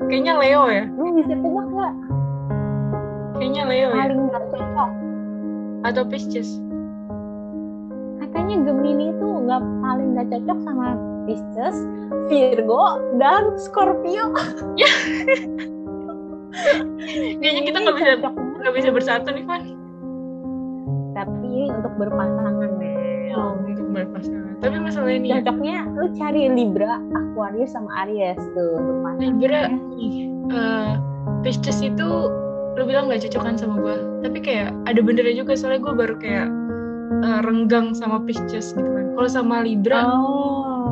kayaknya 0.07 0.35
Leo 0.39 0.65
ya 0.69 0.85
Lu 0.95 1.07
bisa 1.17 1.35
tebak 1.35 1.67
nggak? 1.67 1.95
kayaknya 3.35 3.63
Leo 3.67 3.89
ya 3.91 3.97
Paling 3.99 4.21
nggak 4.29 4.45
cocok. 4.49 4.91
atau 5.85 6.03
Pisces 6.07 6.49
katanya 8.17 8.57
Gemini 8.63 9.11
itu 9.11 9.27
nggak 9.27 9.63
paling 9.81 10.09
nggak 10.15 10.29
cocok 10.31 10.59
sama 10.63 10.87
Pisces, 11.25 11.77
Virgo, 12.29 13.01
dan 13.17 13.57
Scorpio. 13.57 14.29
kayaknya 17.41 17.63
kita 17.67 17.79
nggak 17.81 17.97
bisa 17.97 18.11
nggak 18.61 18.75
bisa 18.75 18.89
bersatu 18.91 19.29
nih 19.31 19.45
Van. 19.45 19.63
Tapi 21.15 21.47
ini 21.47 21.71
untuk 21.71 21.95
berpasangan, 21.95 22.71
Mel. 22.75 23.39
oh, 23.39 23.55
untuk 23.63 23.87
berpasangan. 23.91 24.59
Tapi 24.59 24.77
masalah 24.81 25.13
ini 25.13 25.29
ya 25.31 25.39
Cocoknya 25.39 25.79
lu 25.93 26.07
cari 26.17 26.43
Libra, 26.49 26.97
Aquarius, 27.13 27.71
sama 27.71 27.91
Aries 28.03 28.41
tuh 28.57 28.71
untuk 28.81 28.97
pasangan. 29.05 29.21
Libra 29.21 29.61
nih 29.71 30.15
eh, 30.51 30.93
Pisces 31.45 31.79
itu 31.81 32.09
lu 32.75 32.83
bilang 32.83 33.07
nggak 33.07 33.23
cocokan 33.31 33.55
sama 33.55 33.79
gue 33.79 33.95
tapi 34.27 34.43
kayak 34.43 34.75
ada 34.91 34.99
benernya 34.99 35.39
juga 35.39 35.55
soalnya 35.55 35.79
gue 35.79 35.95
baru 35.95 36.15
kayak 36.19 36.49
eh, 37.23 37.41
renggang 37.47 37.93
sama 37.95 38.19
Pisces 38.25 38.73
gitu 38.73 38.89
kan. 38.89 39.05
Kalau 39.15 39.29
sama 39.31 39.63
Libra 39.63 40.09
Oh. 40.11 40.91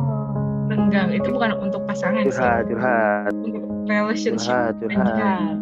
renggang. 0.69 1.11
Itu 1.11 1.33
bukan 1.33 1.57
untuk 1.59 1.83
pasangan 1.83 2.23
sih. 2.23 2.39
Curhat 2.39 2.69
curhat. 2.69 3.29
untuk 3.29 3.32
relationship 3.87 4.47
curhat 4.47 4.73
curhat 4.79 5.57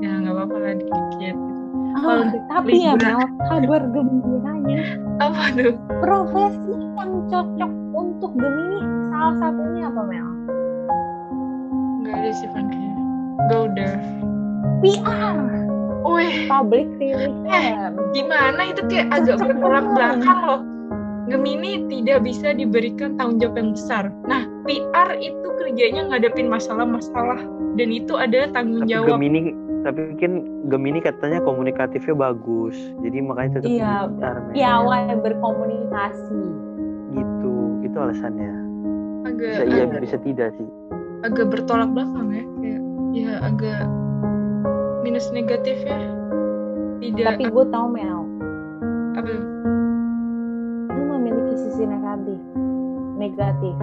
ya 0.00 0.10
nggak 0.22 0.34
apa-apa 0.34 0.56
lah 0.56 0.72
dikit-dikit 0.78 1.34
gitu. 1.36 1.62
Oh, 1.88 2.00
Kalau 2.04 2.22
untuk 2.30 2.42
tapi 2.46 2.72
ya. 2.78 2.94
Mel, 2.94 3.20
kabar 3.48 3.82
gembiranya 3.90 4.80
apa 5.18 5.42
tuh 5.56 5.74
profesi 5.98 6.74
yang 6.94 7.12
cocok 7.26 7.72
untuk 7.92 8.30
Gemini 8.38 8.80
salah 9.10 9.34
satunya 9.42 9.82
apa 9.90 10.02
Mel? 10.06 10.28
nggak 12.04 12.14
ada 12.14 12.30
sih 12.32 12.48
Van 12.54 12.66
gue 13.48 13.60
udah 13.72 13.92
PR, 14.78 15.36
Wih, 16.06 16.46
public 16.46 16.86
relation. 17.02 17.92
gimana 18.14 18.70
itu 18.70 18.82
kayak 18.86 19.10
agak 19.10 19.42
bertolak 19.42 19.84
belakang 19.92 20.40
loh. 20.46 20.60
Gemini 21.28 21.84
tidak 21.92 22.24
bisa 22.24 22.54
diberikan 22.56 23.18
tanggung 23.20 23.36
jawab 23.42 23.56
yang 23.60 23.70
besar. 23.76 24.04
Nah, 24.24 24.46
PR 24.68 25.16
itu 25.16 25.48
kerjanya 25.56 26.12
ngadepin 26.12 26.52
masalah-masalah 26.52 27.40
dan 27.80 27.88
itu 27.88 28.12
adalah 28.20 28.52
tanggung 28.52 28.84
tapi 28.84 28.92
jawab. 28.92 29.16
Gemini 29.16 29.40
tapi 29.86 30.00
kan 30.20 30.32
Gemini 30.68 31.00
katanya 31.00 31.40
komunikatifnya 31.40 32.12
bagus 32.12 32.76
jadi 33.00 33.24
makanya 33.24 33.50
tetap 33.58 33.70
Iya, 33.72 33.94
PR. 34.20 34.36
Piawai 34.52 35.16
berkomunikasi. 35.24 36.42
gitu 37.08 37.80
itu 37.80 37.96
alasannya 37.96 38.52
agak 39.24 39.48
bisa 39.48 39.64
iya 39.64 39.82
agak, 39.88 40.00
bisa 40.04 40.16
tidak 40.20 40.48
sih 40.60 40.68
agak 41.24 41.46
bertolak 41.48 41.88
belakang 41.96 42.28
ya, 42.30 42.44
kayak 42.60 42.80
ya 43.16 43.32
agak 43.40 43.82
minus 45.00 45.32
negatif 45.32 45.80
ya. 45.88 45.96
Tidak 46.98 47.38
Tapi 47.38 47.48
gue 47.48 47.64
tau 47.70 47.86
Mel, 47.88 48.26
apa 49.16 49.34
lu 50.92 51.02
memiliki 51.16 51.54
sisi 51.56 51.86
negatif. 51.86 52.38
Negatif. 53.16 53.74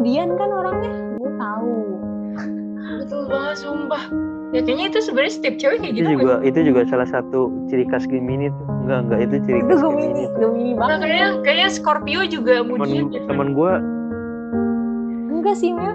Kemudian 0.00 0.32
kan 0.32 0.48
orangnya, 0.48 0.92
gue 1.20 1.32
tahu. 1.36 1.76
betul 3.04 3.22
banget 3.28 3.56
sumpah. 3.60 4.04
Ya 4.50 4.64
kayaknya 4.64 4.86
itu 4.88 4.98
sebenarnya 5.04 5.32
setiap 5.36 5.54
cewek 5.60 5.76
kayak 5.78 5.92
itu 5.92 6.00
gitu. 6.00 6.12
juga 6.16 6.34
itu 6.40 6.58
juga 6.64 6.80
salah 6.88 7.04
satu 7.04 7.52
ciri 7.68 7.84
khas 7.84 8.08
Gemini 8.08 8.48
tuh 8.48 8.64
enggak 8.80 8.98
enggak 9.04 9.18
itu 9.20 9.36
ciri 9.44 9.60
Itu 9.60 9.68
khas 9.68 9.82
Gemini, 9.84 10.00
Gemini 10.00 10.24
Gemini 10.34 10.70
Nah, 10.72 10.78
banget. 10.80 10.98
kayaknya 11.04 11.28
kayaknya 11.44 11.68
Scorpio 11.70 12.20
juga 12.26 12.54
temen 12.56 12.68
mudian 12.72 13.04
ya. 13.12 13.20
temen 13.28 13.48
gue 13.52 13.72
Enggak 15.30 15.54
sih 15.54 15.70
Mel. 15.70 15.92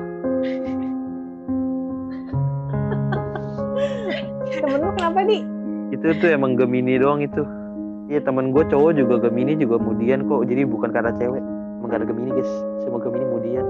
Temen 4.55 4.79
lu 4.79 4.89
kenapa 4.93 5.19
di? 5.25 5.39
itu 5.87 6.07
tuh 6.13 6.29
emang 6.29 6.53
Gemini 6.53 6.95
doang 6.95 7.21
itu 7.21 7.41
iya 8.05 8.19
temen 8.19 8.49
gue 8.49 8.61
cowok 8.63 8.91
juga 8.93 9.17
Gemini 9.19 9.53
juga 9.55 9.77
kemudian 9.77 10.25
kok 10.25 10.45
jadi 10.45 10.61
bukan 10.63 10.89
karena 10.91 11.09
cewek 11.11 11.41
emang 11.85 11.93
karena 11.93 12.09
Gemini 12.09 12.31
guys 12.33 12.51
semua 12.81 12.97
Gemini 12.97 13.25
kemudian 13.29 13.65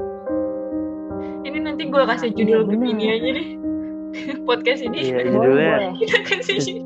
Ini 1.44 1.58
nanti 1.62 1.84
gue 1.86 2.00
kasih 2.00 2.32
Iya, 2.32 2.38
judul 2.40 2.62
bener. 2.64 2.72
Gemini 2.80 3.06
aja 3.12 3.30
deh. 3.36 3.48
Podcast 4.48 4.82
ini. 4.82 5.00
iya 5.04 5.20
Boleh, 5.20 5.32
judulnya 5.36 5.74
boleh. 5.76 5.92
kita 6.00 6.18
kasih. 6.24 6.80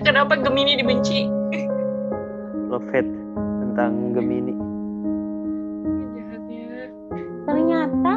Kenapa 0.00 0.40
Gemini 0.40 0.80
dibenci? 0.80 1.28
Love 2.66 2.88
Hate 2.88 3.12
tentang 3.60 4.16
Gemini 4.16 4.56
Jahatnya. 6.16 6.64
Ternyata 7.44 8.14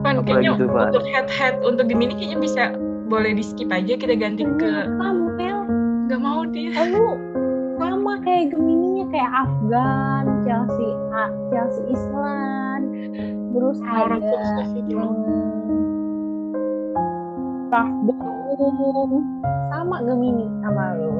Pan, 0.00 0.14
Apalagi 0.20 0.24
kayaknya 0.24 0.50
tuh, 0.56 0.68
Pan? 0.72 0.88
untuk 0.88 1.04
head 1.06 1.28
head 1.28 1.54
untuk 1.60 1.84
Gemini 1.86 2.12
kayaknya 2.16 2.38
bisa 2.40 2.62
boleh 3.06 3.36
di 3.36 3.44
skip 3.44 3.68
aja 3.68 3.92
kita 3.94 4.16
ganti 4.16 4.48
ke 4.56 4.72
ternyata 4.96 5.36
Mel 5.36 5.58
nggak 6.08 6.20
mau 6.20 6.48
dia. 6.48 6.72
lu 6.88 7.20
sama 7.76 8.16
kayak 8.20 8.52
Gemininya 8.52 8.83
kayak 9.14 9.30
Afgan, 9.30 10.24
Chelsea, 10.42 10.90
A, 11.14 11.24
Chelsea 11.54 11.82
Island, 11.86 12.84
terus 13.54 13.78
Orang 13.86 14.18
ada 14.18 14.66
itu. 14.74 14.98
Raf 17.70 17.90
Boom, 18.06 19.10
sama 19.70 20.02
Gemini 20.02 20.46
sama 20.66 20.98
lu. 20.98 21.14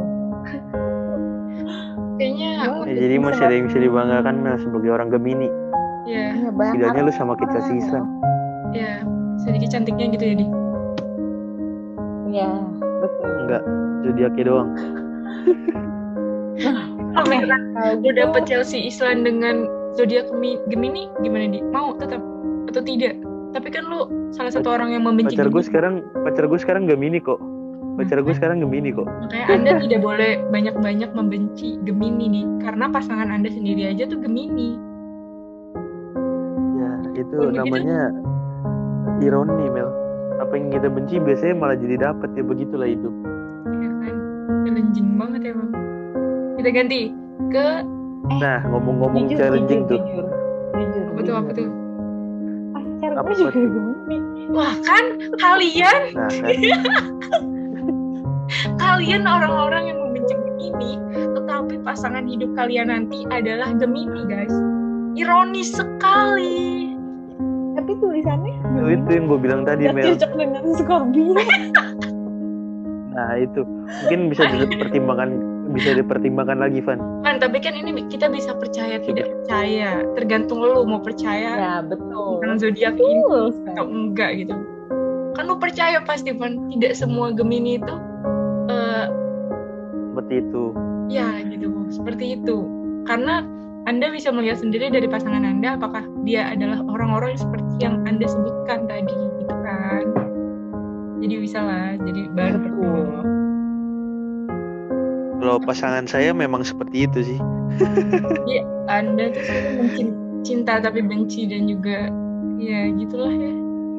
Kayaknya 2.18 2.50
ya, 2.86 2.94
jadi 2.94 3.14
masih 3.18 3.42
ada 3.42 3.54
yang 3.58 3.66
bisa 3.66 3.78
dibanggakan 3.82 4.38
Mel 4.38 4.54
sebagai 4.62 4.90
orang 4.94 5.10
Gemini 5.10 5.50
ya 6.06 6.30
Iya, 6.36 6.52
banyak 6.54 6.78
setidaknya 6.78 7.02
lu 7.10 7.12
sama 7.16 7.34
kita 7.34 7.58
sih 7.64 7.76
Islam 7.80 8.06
ya 8.70 9.02
sedikit 9.42 9.68
cantiknya 9.74 10.06
gitu 10.14 10.24
ya 10.24 10.34
di. 10.38 10.46
Iya, 12.34 12.50
betul. 13.02 13.28
enggak 13.46 13.62
zodiaknya 14.06 14.44
doang 14.46 14.70
Oh. 17.14 17.22
Kalau 17.22 17.94
Lu 17.94 18.02
gitu, 18.02 18.16
dapet 18.16 18.42
Chelsea 18.44 18.80
Island 18.82 19.22
dengan 19.22 19.66
zodiak 19.94 20.26
Gemi- 20.28 20.58
Gemini? 20.66 21.06
Gimana 21.20 21.46
di? 21.46 21.62
Mau 21.64 21.94
tetap 21.94 22.18
atau 22.66 22.82
tidak? 22.82 23.14
Tapi 23.50 23.70
kan 23.70 23.86
lu 23.86 24.02
salah 24.30 24.50
satu 24.50 24.66
orang 24.68 24.90
yang 24.90 25.06
membenci 25.06 25.34
pacar 25.34 25.46
gue 25.46 25.54
Gemini. 25.54 25.68
sekarang 25.70 25.94
pacar 26.26 26.44
gue 26.44 26.58
sekarang 26.58 26.84
Gemini 26.84 27.18
kok. 27.18 27.38
Pacar 27.94 28.18
gue 28.18 28.34
sekarang 28.34 28.58
Gemini 28.58 28.90
kok. 28.90 29.06
Makanya 29.06 29.46
anda 29.48 29.70
tidak 29.78 30.00
boleh 30.02 30.42
banyak-banyak 30.50 31.10
membenci 31.14 31.78
Gemini 31.80 32.26
nih 32.26 32.44
karena 32.60 32.90
pasangan 32.90 33.30
anda 33.30 33.46
sendiri 33.46 33.86
aja 33.86 34.10
tuh 34.10 34.18
Gemini. 34.18 34.74
Ya 36.74 36.90
itu 37.14 37.34
Oh, 37.38 37.46
begitu? 37.46 37.58
namanya 37.62 37.98
ironi 39.20 39.70
Mel. 39.70 39.86
Apa 40.42 40.58
yang 40.58 40.74
kita 40.74 40.90
benci 40.90 41.22
biasanya 41.22 41.54
malah 41.54 41.78
jadi 41.78 41.96
dapat 42.02 42.34
ya 42.34 42.42
begitulah 42.42 42.90
hidup. 42.90 43.14
Ya 43.70 43.88
kan? 44.02 44.14
Challenging 44.66 45.08
banget 45.14 45.40
emang 45.54 45.70
kita 46.64 46.80
ganti 46.80 47.12
ke 47.52 47.84
nah 48.40 48.64
ngomong-ngomong 48.72 49.28
jujur, 49.28 49.36
challenging 49.36 49.84
jujur, 49.84 49.92
tuh. 49.92 50.00
jujur, 50.00 50.26
jujur, 50.80 51.04
apa 51.12 51.20
tuh 51.20 51.34
apa 51.36 51.50
tuh? 51.52 51.68
Pacar 52.72 53.12
Apa 53.20 53.30
gue 53.36 53.38
juga? 53.52 53.52
Gemini 53.52 54.16
wah 54.48 54.72
kan 54.80 55.04
kalian 55.36 56.00
nah 56.16 56.32
kan. 56.32 56.56
Kalian 58.80 59.28
orang-orang 59.28 59.92
yang 59.92 60.00
membenci 60.00 60.32
Gemini 60.32 60.96
tetapi 61.36 61.84
pasangan 61.84 62.24
hidup 62.24 62.48
kalian 62.56 62.88
nanti 62.88 63.28
adalah 63.28 63.68
Gemini 63.76 64.24
guys. 64.24 64.56
Ironis 65.20 65.68
sekali. 65.68 66.96
Tapi 67.76 67.92
tulisannya 68.00 68.56
itu, 68.56 69.04
itu 69.04 69.10
yang 69.12 69.28
gue 69.28 69.36
bilang 69.36 69.68
tadi 69.68 69.84
Gak 69.84 70.00
Mel. 70.00 70.16
cocok 70.16 70.32
dengan 70.32 70.62
Scorpio 70.80 71.36
nah 73.14 73.38
itu. 73.38 73.62
Mungkin 74.04 74.20
bisa 74.30 74.42
dipertimbangkan 74.52 75.30
bisa 75.74 75.96
dipertimbangkan 75.96 76.58
lagi 76.60 76.78
Van. 76.84 77.00
Kan 77.26 77.42
tapi 77.42 77.58
kan 77.58 77.74
ini 77.74 78.06
kita 78.06 78.30
bisa 78.30 78.54
percaya 78.54 79.00
tidak 79.02 79.30
percaya. 79.30 80.02
Tergantung 80.14 80.62
lu 80.62 80.86
mau 80.86 81.00
percaya 81.00 81.50
ya 81.56 81.74
betul. 81.82 82.42
tentang 82.42 82.58
zodiak 82.60 82.94
ini 82.94 83.22
atau 83.74 83.86
enggak 83.86 84.30
gitu. 84.44 84.54
Kan 85.34 85.44
lu 85.50 85.56
percaya 85.58 85.98
pasti 86.04 86.30
Van. 86.36 86.70
Tidak 86.70 86.92
semua 86.94 87.34
Gemini 87.34 87.80
itu 87.80 87.94
eh, 88.70 89.06
seperti 90.12 90.34
itu. 90.46 90.64
ya 91.10 91.28
gitu 91.48 91.68
seperti 91.90 92.38
itu. 92.38 92.66
Karena 93.04 93.44
anda 93.84 94.08
bisa 94.08 94.32
melihat 94.32 94.64
sendiri 94.64 94.88
dari 94.88 95.04
pasangan 95.04 95.44
anda 95.44 95.76
apakah 95.76 96.08
dia 96.24 96.56
adalah 96.56 96.80
orang-orang 96.88 97.36
seperti 97.36 97.84
yang 97.84 98.00
anda 98.08 98.24
sebutkan 98.24 98.88
tadi 98.88 99.12
gitu 99.12 99.54
kan 99.60 100.23
jadi 101.24 101.40
bisa 101.40 101.64
lah 101.64 101.96
jadi 102.04 102.28
bahan 102.36 102.60
pertimbangan 102.60 103.34
kalau 105.44 105.60
pasangan 105.60 106.08
saya 106.08 106.32
memang 106.32 106.64
seperti 106.64 107.04
itu 107.04 107.20
sih. 107.20 107.38
Anda 108.96 109.28
tuh 109.28 109.44
mungkin 109.76 110.16
cinta 110.40 110.80
tapi 110.80 111.04
benci 111.04 111.44
dan 111.44 111.68
juga 111.68 112.08
ya 112.56 112.88
gitulah 112.96 113.28
ya. 113.28 113.52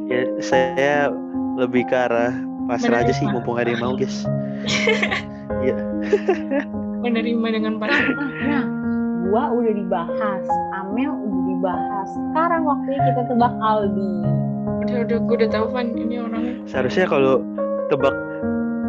Ya 0.10 0.22
saya 0.42 1.14
lebih 1.62 1.86
ke 1.86 1.94
arah 1.94 2.34
pasrah 2.66 3.06
aja 3.06 3.14
sih 3.14 3.30
mumpung 3.30 3.62
ada 3.62 3.70
yang 3.70 3.78
mau 3.78 3.94
guys. 3.94 4.26
Menerima 7.06 7.48
dengan 7.54 7.78
pasangan 7.78 8.26
nah 8.50 8.66
gua 9.30 9.54
udah 9.54 9.70
dibahas 9.70 10.46
Amel 10.82 11.14
udah 11.14 11.42
dibahas. 11.46 12.10
Sekarang 12.10 12.66
waktunya 12.66 13.06
kita 13.06 13.22
tebak 13.30 13.54
Aldi 13.62 14.18
udah 14.66 14.98
udah 15.06 15.18
gue 15.22 15.36
udah 15.44 15.50
tahu 15.50 15.66
Van 15.72 15.88
ini 15.94 16.16
orangnya. 16.22 16.56
Seharusnya 16.66 17.06
kalau 17.06 17.42
tebak 17.94 18.16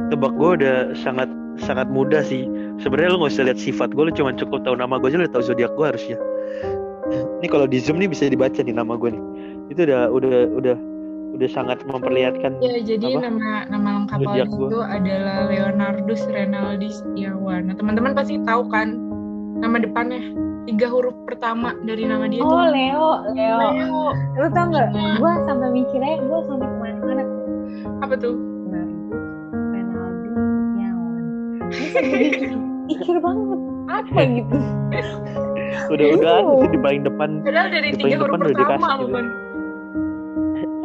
tebak 0.08 0.32
gue 0.34 0.50
udah 0.62 0.76
sangat 0.96 1.28
sangat 1.60 1.88
mudah 1.88 2.20
sih. 2.24 2.48
Sebenarnya 2.80 3.16
lo 3.16 3.24
nggak 3.24 3.32
usah 3.32 3.44
lihat 3.48 3.60
sifat 3.60 3.92
gue 3.92 4.04
lo 4.08 4.12
cuma 4.12 4.32
cukup 4.36 4.64
tahu 4.64 4.76
nama 4.76 5.00
gue 5.00 5.08
aja 5.12 5.20
lo 5.20 5.28
tahu 5.28 5.44
zodiak 5.44 5.72
gue 5.76 5.86
harusnya. 5.86 6.18
Ini 7.40 7.46
kalau 7.52 7.68
di 7.70 7.78
zoom 7.78 8.02
nih 8.02 8.10
bisa 8.10 8.26
dibaca 8.26 8.60
nih 8.60 8.74
nama 8.74 8.96
gue 8.98 9.10
nih. 9.14 9.22
Itu 9.72 9.80
udah 9.86 10.10
udah 10.10 10.30
udah 10.56 10.76
udah 11.36 11.48
sangat 11.52 11.84
memperlihatkan 11.84 12.56
ya 12.64 12.80
jadi 12.80 13.20
Apa? 13.20 13.28
nama 13.28 13.50
nama 13.68 13.88
lengkap 14.00 14.18
Zodiak 14.24 14.48
Aldi 14.48 14.56
gua. 14.56 14.68
itu 14.72 14.80
adalah 14.80 15.38
Leonardus 15.52 16.22
Renaldi 16.32 16.88
Setiawan 16.88 17.68
nah 17.68 17.74
teman-teman 17.76 18.16
pasti 18.16 18.40
tahu 18.48 18.64
kan 18.72 18.96
nama 19.60 19.76
depannya 19.76 20.24
tiga 20.66 20.86
huruf 20.86 21.14
pertama 21.24 21.70
dari 21.80 22.04
nama 22.04 22.26
dia 22.26 22.42
oh 22.42 22.50
tuh 22.50 22.58
Leo 22.68 23.08
Leo. 23.32 23.58
Leo. 23.58 24.02
Lu 24.36 24.48
tau 24.50 24.66
nggak? 24.66 24.88
Iya. 24.90 25.10
gua 25.16 25.32
sampai 25.44 25.68
mikirnya 25.70 26.18
gua 26.22 26.38
sampai 26.42 26.66
ke 26.66 26.76
mana-mana. 26.76 27.22
Tuh? 27.22 27.46
Apa 28.02 28.14
tuh 28.16 28.34
Nardus 28.66 29.14
Renaldi 29.72 30.28
Setiawan 30.28 31.22
Ini 31.66 31.86
sampai 31.88 32.18
mikir, 32.18 32.50
mikir 32.86 33.16
banget. 33.18 33.58
Apa 33.86 34.20
gitu? 34.36 34.56
Udah 35.86 36.06
udah 36.18 36.34
Bingung. 36.36 36.58
itu 36.58 36.66
di 36.68 36.78
paling 36.80 37.02
depan 37.04 37.28
padahal 37.42 37.68
dari 37.70 37.88
tiga 37.94 38.16
huruf 38.18 38.34
pertama 38.42 38.50
dikasih 38.50 38.82
gitu. 38.82 39.04
bukan? 39.06 39.24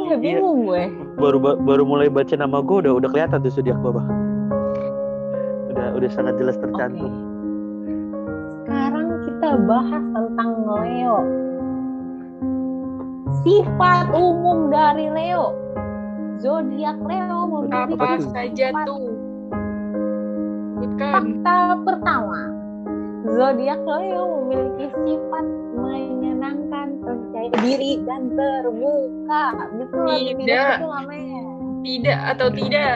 Iya 0.02 0.16
bingung 0.18 0.58
gue. 0.68 0.84
Baru 1.18 1.38
baru 1.40 1.84
mulai 1.86 2.08
baca 2.08 2.36
nama 2.36 2.62
gue 2.62 2.78
udah 2.86 2.94
udah 2.98 3.10
kelihatan 3.10 3.42
tuh 3.42 3.50
zodiak 3.50 3.78
gue 3.80 3.92
bah 3.92 4.06
udah 5.72 5.88
udah 5.96 6.10
sangat 6.12 6.36
jelas 6.38 6.60
tercantum. 6.60 7.10
Sekarang 7.10 7.31
kita 9.52 9.68
bahas 9.68 10.04
tentang 10.16 10.52
Leo. 10.64 11.18
Sifat 13.44 14.08
umum 14.16 14.72
dari 14.72 15.12
Leo. 15.12 15.52
Zodiak 16.40 16.96
Leo 17.04 17.40
memiliki 17.52 18.00
apa 18.00 18.16
saja 18.32 18.72
sifat- 18.72 18.88
tuh 18.88 19.12
bukan 20.80 21.12
Fakta 21.12 21.58
pertama. 21.84 22.40
Zodiak 23.28 23.84
Leo 23.84 24.24
memiliki 24.40 24.88
sifat 25.04 25.46
menyenangkan, 25.76 26.88
percaya 27.04 27.52
diri 27.60 28.00
dan 28.08 28.32
terbuka. 28.32 29.46
Betul 29.76 30.08
Tidak. 30.08 30.40
tidak 30.40 30.72
itu 30.72 30.88
namanya. 30.88 31.44
tidak 31.84 32.20
atau 32.32 32.48
tidak 32.56 32.94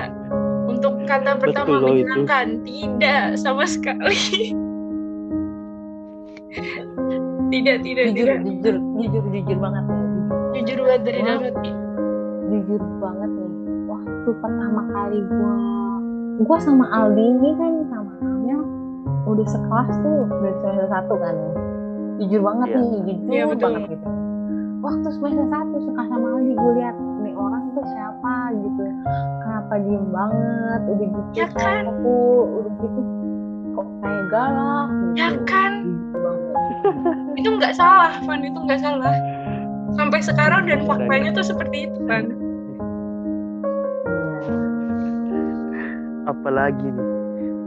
untuk 0.72 0.94
kata 1.04 1.32
pertama 1.36 1.68
Betul 1.68 1.84
loh 1.84 1.92
itu. 1.92 2.00
menyenangkan 2.00 2.48
tidak 2.64 3.24
sama 3.36 3.68
sekali 3.68 4.56
tidak 7.56 7.78
tidak 7.82 8.06
Jujur, 8.10 8.28
tidak 8.28 8.38
jujur, 8.44 8.76
jujur, 8.98 9.24
jujur 9.32 9.58
banget 9.58 9.84
ya. 9.86 9.96
Jujur. 9.96 10.34
jujur 10.54 10.78
banget 10.82 11.02
dari 11.02 11.18
Wah. 11.18 11.26
dalam 11.26 11.44
hati 11.46 11.72
jujur 12.46 12.82
banget 12.98 13.30
nih 13.32 13.52
waktu 13.86 14.30
pertama 14.36 14.82
kali 14.88 15.20
gua 15.26 15.54
gua 16.42 16.58
sama 16.60 16.86
Aldi 16.90 17.24
ini 17.24 17.50
kan 17.56 17.72
sama 17.86 18.12
Amel 18.20 18.62
udah 19.26 19.46
sekelas 19.46 19.90
tuh 19.96 20.14
dari 20.36 20.56
semester 20.56 20.88
satu 20.88 21.14
kan 21.16 21.34
ya 21.34 21.52
jujur 22.18 22.42
banget 22.42 22.68
Iya. 22.68 22.80
nih 22.82 23.00
jujur 23.02 23.30
Iya, 23.30 23.44
betul. 23.46 23.66
banget 23.66 23.84
gitu 23.90 24.08
waktu 24.82 25.08
semester 25.12 25.46
satu 25.48 25.76
suka 25.82 26.02
sama 26.06 26.28
Aldi 26.32 26.54
gue 26.54 26.72
lihat 26.76 26.96
nih 27.20 27.34
orang 27.34 27.64
tuh 27.72 27.86
siapa 27.88 28.34
gitu 28.54 28.84
kenapa 29.40 29.74
diem 29.80 30.06
banget 30.08 30.82
udah 30.86 31.08
gitu 31.08 31.30
Ya 31.34 31.48
kan? 31.50 31.84
aku 31.88 32.14
udah 32.54 32.74
gitu 32.78 33.02
kok 33.72 33.88
kayak 34.00 34.24
galak 34.30 34.88
gitu 34.92 35.16
ya 35.16 35.30
kan 35.44 35.74
banget. 36.14 36.54
itu 37.36 37.50
nggak 37.52 37.76
salah 37.76 38.16
Van 38.24 38.42
itu 38.42 38.56
nggak 38.58 38.82
salah. 38.82 39.16
Sampai 39.96 40.20
sekarang 40.20 40.68
dan 40.68 40.84
Iya, 40.84 40.88
faktanya 40.88 41.30
tuh 41.32 41.46
seperti 41.46 41.88
itu 41.88 42.00
kan 42.04 42.24
Iya. 44.46 45.84
apalagi 46.26 46.88
nih? 46.90 47.08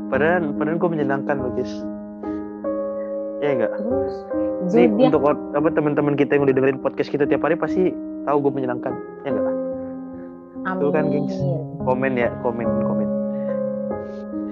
Padahal 0.09 0.57
padahal 0.57 0.77
gue 0.81 0.91
menyenangkan 0.91 1.37
loh 1.37 1.53
guys 1.53 1.73
ya 3.39 3.55
enggak 3.55 3.71
terus 3.71 4.15
Ini 4.75 5.15
untuk 5.15 5.23
apa 5.31 5.69
teman-teman 5.71 6.19
kita 6.19 6.35
yang 6.35 6.43
udah 6.43 6.55
dengerin 6.59 6.83
podcast 6.83 7.09
kita 7.09 7.23
tiap 7.23 7.47
hari 7.47 7.55
pasti 7.55 7.95
tahu 8.27 8.37
gue 8.43 8.53
menyenangkan. 8.53 8.93
Ya 9.23 9.31
enggak 9.31 9.57
Tuh 10.69 10.91
kan, 10.93 11.09
gengs. 11.09 11.33
Amin. 11.33 11.87
komen 11.87 12.13
ya 12.19 12.29
komen 12.45 12.67
komen. 12.85 13.09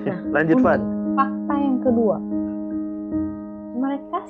Nah, 0.06 0.18
lanjut 0.32 0.58
Van. 0.64 0.80
Fakta 1.12 1.54
yang 1.60 1.78
kedua, 1.84 2.16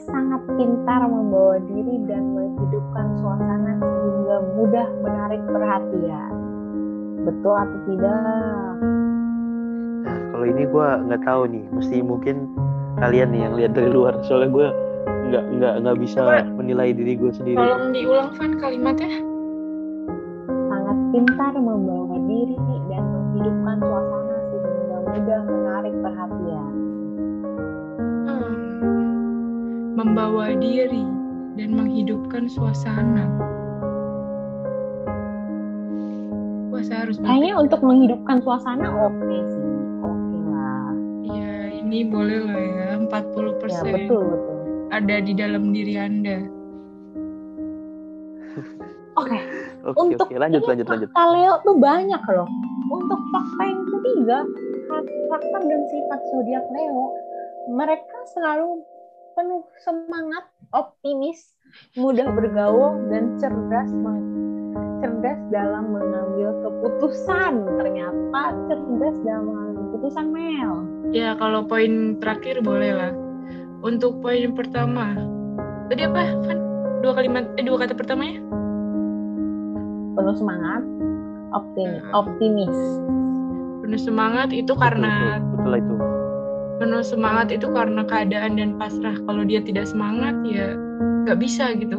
sangat 0.05 0.43
pintar 0.61 1.01
membawa 1.09 1.57
diri 1.65 1.97
dan 2.05 2.37
menghidupkan 2.37 3.07
suasana 3.21 3.81
sehingga 3.81 4.37
mudah 4.61 4.87
menarik 5.01 5.41
perhatian. 5.49 6.33
Betul 7.25 7.55
atau 7.57 7.79
tidak? 7.89 8.73
Nah, 10.07 10.19
kalau 10.31 10.47
ini 10.47 10.63
gue 10.69 10.89
nggak 11.09 11.23
tahu 11.25 11.43
nih 11.51 11.65
mesti 11.73 11.97
mungkin 12.05 12.37
kalian 13.01 13.33
nih 13.33 13.41
yang 13.49 13.55
lihat 13.57 13.73
dari 13.75 13.91
luar 13.91 14.15
soalnya 14.29 14.51
gue 14.53 14.69
nggak 15.27 15.45
nggak 15.59 15.75
nggak 15.83 15.97
bisa 15.99 16.21
Coba. 16.23 16.47
menilai 16.55 16.95
diri 16.95 17.19
gue 17.19 17.31
sendiri 17.35 17.59
tolong 17.59 17.91
diulang 17.91 18.31
Van 18.39 18.53
kalimatnya 18.63 19.11
Sangat 20.47 20.99
pintar 21.11 21.53
membawa 21.59 22.17
diri 22.31 22.55
dan 22.87 23.03
menghidupkan 23.11 23.77
suasana 23.83 24.37
sehingga 24.55 24.97
mudah 25.03 25.41
menarik 25.51 25.95
perhatian. 25.99 26.36
Membawa 29.97 30.53
diri 30.53 31.03
dan 31.57 31.73
menghidupkan 31.73 32.47
suasana 32.47 33.25
Wah, 36.69 36.83
saya 36.85 37.09
harus 37.09 37.17
Kayaknya 37.17 37.55
untuk 37.57 37.81
menghidupkan 37.81 38.37
suasana 38.45 38.85
oke 38.93 39.37
sih, 39.49 39.69
oke 40.05 40.39
lah. 40.53 40.93
Ya, 41.25 41.53
ini 41.73 42.05
boleh 42.05 42.45
lah 42.45 42.61
ya, 42.61 42.89
40% 43.01 43.09
Ya 43.09 43.83
betul 43.97 44.23
betul. 44.29 44.57
ada 44.93 45.17
di 45.25 45.33
dalam 45.33 45.73
diri 45.73 45.97
Anda. 45.97 46.39
Oke, 49.17 49.41
Oke 49.81 49.97
untuk 50.13 50.29
oke 50.29 50.37
lanjut 50.37 50.61
ini 50.61 50.69
lanjut 50.69 50.87
lanjut. 50.93 51.09
fakta 51.09 51.25
Leo 51.33 51.55
tuh 51.65 51.77
banyak 51.81 52.21
loh. 52.37 52.45
Untuk 52.87 53.21
fakta 53.33 53.63
yang 53.65 53.83
ketiga, 53.89 54.39
karakter 54.93 55.61
dan 55.65 55.83
sifat 55.89 56.21
zodiak 56.29 56.65
Leo, 56.69 57.17
mereka 57.73 58.19
selalu 58.29 58.85
penuh 59.37 59.68
semangat, 59.85 60.49
optimis, 60.72 61.53
mudah 61.92 62.25
bergaul 62.33 62.96
dan 63.12 63.37
cerdas 63.37 63.92
cerdas 65.05 65.37
dalam 65.53 65.92
mengambil 65.92 66.57
keputusan. 66.64 67.68
Ternyata 67.77 68.57
cerdas 68.72 69.16
dalam 69.20 69.44
mengambil 69.44 69.77
keputusan 69.92 70.27
Mel. 70.33 70.72
Ya 71.12 71.37
kalau 71.37 71.68
poin 71.68 72.16
terakhir 72.16 72.64
boleh 72.64 72.96
lah. 72.96 73.12
Untuk 73.85 74.25
poin 74.25 74.57
pertama, 74.57 75.12
tadi 75.92 76.09
apa? 76.09 76.33
Van? 76.49 76.59
Dua 77.05 77.12
kalimat, 77.12 77.44
eh 77.61 77.64
dua 77.68 77.77
kata 77.85 77.92
pertamanya? 77.92 78.40
Penuh 80.16 80.33
semangat, 80.33 80.81
optimis, 81.53 82.03
Hmm. 82.09 82.16
optimis. 82.16 82.79
Penuh 83.85 84.01
semangat 84.01 84.49
itu 84.51 84.72
Betul, 84.72 84.81
karena 84.81 85.12
betul, 85.37 85.53
betul 85.61 85.72
itu. 85.77 85.96
Penuh 86.77 87.01
semangat 87.01 87.49
itu 87.51 87.67
karena 87.71 88.03
keadaan 88.05 88.57
dan 88.57 88.77
pasrah. 88.77 89.17
Kalau 89.25 89.43
dia 89.43 89.61
tidak 89.61 89.89
semangat 89.89 90.37
ya 90.45 90.77
nggak 91.25 91.39
bisa 91.41 91.73
gitu. 91.75 91.99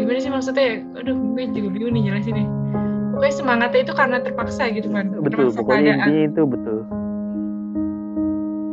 Gimana 0.00 0.18
sih 0.18 0.32
maksudnya? 0.32 0.80
Aduh, 0.96 1.14
gue 1.14 1.44
juga 1.52 1.68
bingung 1.70 1.92
nih 1.94 2.02
jelasin 2.10 2.34
nih. 2.34 2.48
Pokoknya 3.12 3.34
semangatnya 3.36 3.80
itu 3.84 3.92
karena 3.94 4.16
terpaksa 4.24 4.62
gitu 4.72 4.88
kan. 4.88 5.04
Betul 5.20 5.52
Terpaksa 5.52 5.58
pokoknya 5.60 5.82
keadaan. 5.94 6.00
intinya 6.08 6.22
itu 6.26 6.42
betul. 6.48 6.78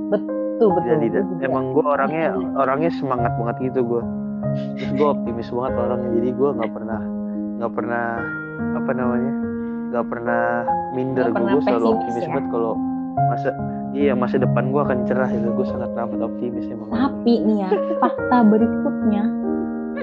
Betul, 0.09 0.67
betul. 0.73 0.89
Jadi 0.89 1.07
Gua 1.09 1.21
juga. 1.23 1.43
emang 1.45 1.65
gue 1.71 1.85
orangnya 1.85 2.25
orangnya 2.55 2.91
semangat 2.97 3.31
banget 3.35 3.55
gitu 3.69 3.79
gue. 3.85 4.03
Terus 4.79 4.91
gue 4.95 5.07
optimis 5.07 5.47
banget 5.51 5.73
orangnya. 5.77 6.09
Jadi 6.17 6.29
gue 6.33 6.49
nggak 6.57 6.71
pernah 6.71 7.01
nggak 7.59 7.71
pernah 7.75 8.05
apa 8.79 8.91
namanya 8.95 9.33
nggak 9.89 10.05
pernah 10.07 10.43
minder 10.93 11.25
gue 11.27 11.59
selalu 11.65 11.85
optimis 11.91 12.23
ya? 12.23 12.27
banget 12.29 12.45
kalau 12.47 12.73
masa 13.27 13.49
iya 13.93 14.13
masa 14.13 14.37
depan 14.37 14.69
gue 14.69 14.81
akan 14.81 15.05
cerah 15.09 15.29
itu 15.29 15.49
gue 15.53 15.67
sangat 15.67 15.91
amat 15.97 16.21
optimis 16.25 16.69
emang 16.69 16.89
Tapi 16.93 17.33
nih 17.45 17.57
ya, 17.65 17.69
fakta 17.99 18.37
berikutnya, 18.45 19.23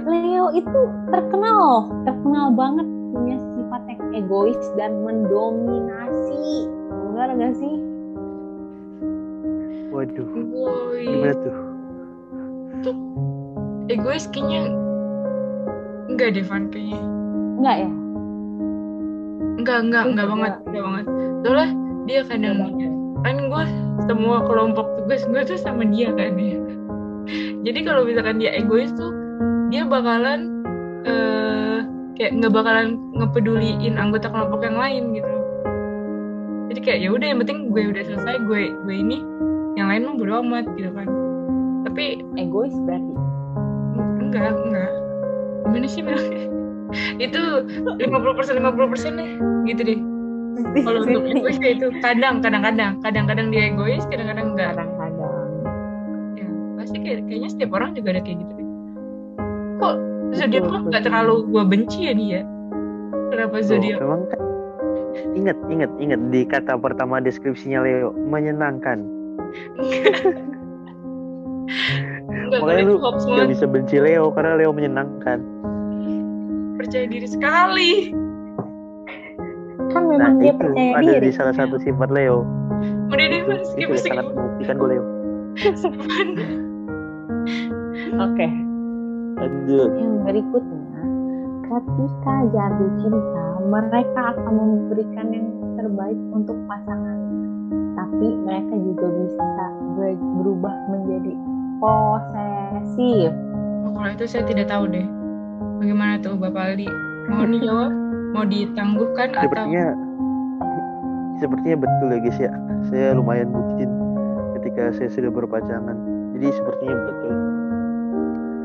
Leo 0.06 0.46
itu 0.54 0.80
terkenal 1.10 1.56
loh, 1.56 1.84
terkenal 2.04 2.52
banget 2.52 2.86
punya 3.14 3.36
sifat 3.56 3.82
yang 3.88 4.02
egois 4.12 4.60
dan 4.76 4.92
mendominasi. 5.02 6.68
Benar 7.12 7.32
gak 7.32 7.54
sih? 7.56 7.74
waduh 9.96 10.28
Woi, 10.52 11.08
gimana 11.08 11.34
tuh 11.40 11.56
untuk 12.76 12.96
egois 13.88 14.28
kayaknya 14.28 14.68
enggak 16.12 16.36
deh 16.36 16.44
Van 16.44 16.68
kayaknya. 16.68 17.00
Enggak 17.56 17.76
ya? 17.80 17.90
Enggak, 19.56 19.78
enggak, 19.88 20.04
enggak 20.12 20.26
banget, 20.28 20.52
enggak 20.68 20.82
banget. 20.84 21.04
Soalnya 21.40 21.68
dia 22.04 22.20
kadang 22.28 22.56
kan 23.24 23.36
gue 23.48 23.64
semua 24.10 24.44
kelompok 24.44 24.86
tugas 25.00 25.22
gue 25.24 25.42
tuh 25.46 25.58
sama 25.58 25.86
dia 25.88 26.12
kan 26.12 26.36
ya. 26.36 26.58
Jadi 27.66 27.80
kalau 27.82 28.06
misalkan 28.06 28.38
dia 28.38 28.54
egois 28.54 28.92
tuh 28.94 29.10
dia 29.72 29.82
bakalan 29.86 30.62
eh 31.06 31.82
kayak 32.16 32.32
nggak 32.40 32.52
bakalan 32.54 32.96
ngepeduliin 33.16 33.96
anggota 33.96 34.28
kelompok 34.28 34.64
yang 34.64 34.78
lain 34.78 35.04
gitu. 35.16 35.32
Jadi 36.72 36.80
kayak 36.82 36.98
ya 37.02 37.08
udah 37.14 37.26
yang 37.26 37.38
penting 37.42 37.58
gue 37.72 37.82
udah 37.92 38.02
selesai 38.04 38.36
gue 38.46 38.62
gue 38.72 38.96
ini 38.96 39.18
yang 39.76 39.92
lain 39.92 40.08
mah 40.08 40.14
bodo 40.16 40.40
amat 40.44 40.66
gitu 40.76 40.90
kan. 40.92 41.08
Tapi 41.86 42.20
Egois 42.36 42.74
berarti. 42.84 43.14
enggak 44.26 44.52
enggak 44.58 44.92
gimana 45.64 45.86
sih 45.88 46.02
bilangnya 46.04 46.42
itu 47.18 47.40
50% 47.98 48.60
50% 48.62 49.18
deh 49.18 49.30
gitu 49.66 49.80
deh 49.82 50.00
kalau 50.56 51.04
untuk 51.04 51.24
egois 51.28 51.58
ya 51.60 51.70
itu 51.76 51.86
kadang 52.00 52.40
kadang-kadang. 52.40 52.96
Kadang-kadang 53.04 53.52
dia 53.52 53.68
egois 53.72 54.04
kadang-kadang 54.08 54.56
enggak. 54.56 54.72
Kadang-kadang. 54.76 55.34
ya 56.36 56.46
pasti 56.80 56.96
kayak, 57.02 57.20
kayaknya 57.28 57.48
setiap 57.52 57.70
orang 57.76 57.92
juga 57.92 58.08
ada 58.16 58.22
kayak 58.24 58.38
gitu 58.40 58.52
deh. 58.56 58.68
Kok 59.76 59.94
zodiak 60.36 60.64
kok 60.64 60.80
nggak 60.88 61.02
terlalu 61.04 61.34
gua 61.52 61.64
benci 61.68 62.08
ya 62.08 62.14
dia? 62.16 62.40
Kenapa 63.32 63.60
Tuh, 63.60 63.68
zodiak? 63.76 63.98
kan 64.00 64.40
ingat 65.36 65.56
ingat 65.68 65.90
ingat 66.00 66.20
di 66.32 66.44
kata 66.48 66.76
pertama 66.80 67.20
deskripsinya 67.20 67.84
Leo 67.84 68.12
menyenangkan. 68.16 69.04
Enggak 72.26 72.62
makanya 72.62 72.82
lu 72.86 73.02
banget. 73.02 73.48
bisa 73.58 73.66
benci 73.66 73.96
Leo 73.98 74.30
karena 74.30 74.54
Leo 74.54 74.70
menyenangkan. 74.70 75.38
Percaya 76.78 77.08
diri 77.08 77.26
sekali 77.26 78.14
Kan 79.90 80.02
nah 80.02 80.10
memang 80.10 80.34
dia 80.38 80.52
itu 80.52 80.58
percaya 80.58 80.92
ada 80.94 81.12
diri. 81.16 81.24
di 81.24 81.30
salah 81.32 81.54
satu 81.54 81.76
sifat 81.78 82.08
Leo. 82.10 82.42
Udah 83.08 83.26
deh 83.26 83.38
itu, 83.38 83.48
mas 83.48 83.62
skip 83.70 83.86
itu 83.86 83.96
skip 83.96 84.12
sangat 84.12 84.24
membuktikan 84.28 84.74
gue 84.76 84.88
Leo. 84.90 85.04
Oke. 88.16 88.46
lanjut. 89.36 89.90
Yang 89.94 90.14
berikutnya, 90.24 91.00
ketika 91.62 92.34
jatuh 92.50 92.90
cinta, 92.98 93.44
mereka 93.68 94.20
akan 94.32 94.52
memberikan 94.54 95.26
yang 95.28 95.46
terbaik 95.76 96.18
untuk 96.32 96.56
pasangannya. 96.64 97.36
Tapi 97.94 98.26
mereka 98.42 98.74
juga 98.74 99.06
bisa 99.12 99.44
ber- 99.94 100.24
berubah 100.40 100.74
menjadi 100.88 101.32
posesif. 101.76 103.30
oh, 103.84 103.92
kalau 103.92 104.10
itu 104.10 104.24
saya 104.24 104.44
tidak 104.48 104.66
tahu 104.68 104.88
deh. 104.88 105.04
Bagaimana 105.76 106.16
tuh 106.18 106.32
Bapak 106.34 106.72
Aldi? 106.72 106.88
Mau 107.28 107.44
dijawab 107.52 107.92
mau 108.36 108.44
ditangguhkan 108.44 109.28
atau 109.32 109.48
sepertinya 109.48 109.86
sepertinya 111.40 111.76
betul 111.80 112.06
ya 112.12 112.18
guys 112.20 112.38
ya. 112.40 112.52
Saya 112.92 113.08
lumayan 113.16 113.48
bucin 113.48 113.88
ketika 114.60 114.92
saya 114.92 115.08
sudah 115.08 115.32
berpacangan 115.32 115.96
jadi 116.36 116.52
sepertinya 116.52 116.96
betul. 117.08 117.32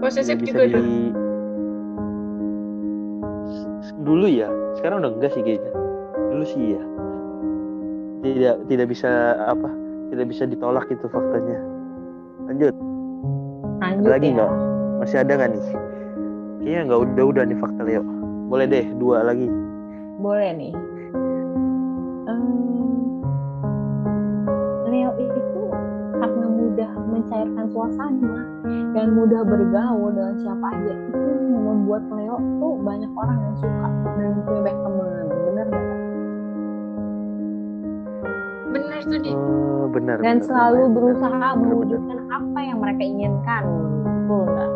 Posesif 0.04 0.38
juga 0.44 0.68
di 0.68 1.16
S- 3.88 3.96
dulu 4.04 4.28
ya. 4.28 4.52
Sekarang 4.76 5.00
udah 5.00 5.12
enggak 5.16 5.32
sih 5.32 5.42
kayaknya. 5.44 5.72
Dulu 6.36 6.44
sih 6.44 6.64
ya 6.76 6.84
tidak 8.22 8.56
tidak 8.70 8.88
bisa 8.92 9.34
apa 9.50 9.70
tidak 10.12 10.26
bisa 10.30 10.44
ditolak 10.46 10.86
itu 10.92 11.06
faktanya. 11.08 11.58
Lanjut. 12.52 12.76
Lanjut 13.82 14.10
lagi 14.12 14.28
ya. 14.30 14.36
nggak? 14.36 14.52
Masih 15.02 15.18
ada 15.24 15.32
nggak 15.40 15.50
nih? 15.56 15.64
Kayaknya 16.62 16.82
nggak 16.92 17.00
udah 17.02 17.26
udah 17.26 17.44
nih 17.48 17.58
fakta 17.58 17.82
Leo. 17.88 18.04
Boleh 18.52 18.68
deh 18.68 18.86
dua 19.00 19.24
lagi 19.26 19.48
Boleh 20.22 20.54
nih. 20.54 20.74
Em, 22.30 22.44
Leo 24.86 25.12
itu 25.18 25.64
karena 26.14 26.46
mudah 26.46 26.92
mencairkan 27.10 27.66
suasana 27.74 28.38
dan 28.94 29.18
mudah 29.18 29.42
bergaul 29.42 30.14
dengan 30.14 30.36
siapa 30.38 30.68
aja 30.78 30.94
itu 30.94 31.18
yang 31.50 31.66
membuat 31.66 32.06
Leo 32.14 32.38
tuh 32.38 32.74
banyak 32.86 33.10
orang 33.18 33.38
yang 33.42 33.56
suka 33.58 33.88
dan 34.14 34.32
punya 34.46 34.62
banyak 34.62 34.82
teman 34.86 35.08
bener 35.42 35.66
nggak 35.66 35.88
bener 38.72 39.00
tuh 39.02 39.20
di 39.20 39.32
oh, 39.34 39.86
benar 39.90 40.18
dan 40.22 40.38
benar, 40.38 40.46
selalu 40.46 40.78
lumayan, 40.78 40.94
berusaha 40.94 41.34
benar, 41.34 41.42
benar, 41.42 41.58
benar. 41.58 41.66
mewujudkan 41.74 42.20
apa 42.30 42.60
yang 42.62 42.78
mereka 42.78 43.02
inginkan 43.02 43.64
betul 44.06 44.44
nggak 44.46 44.70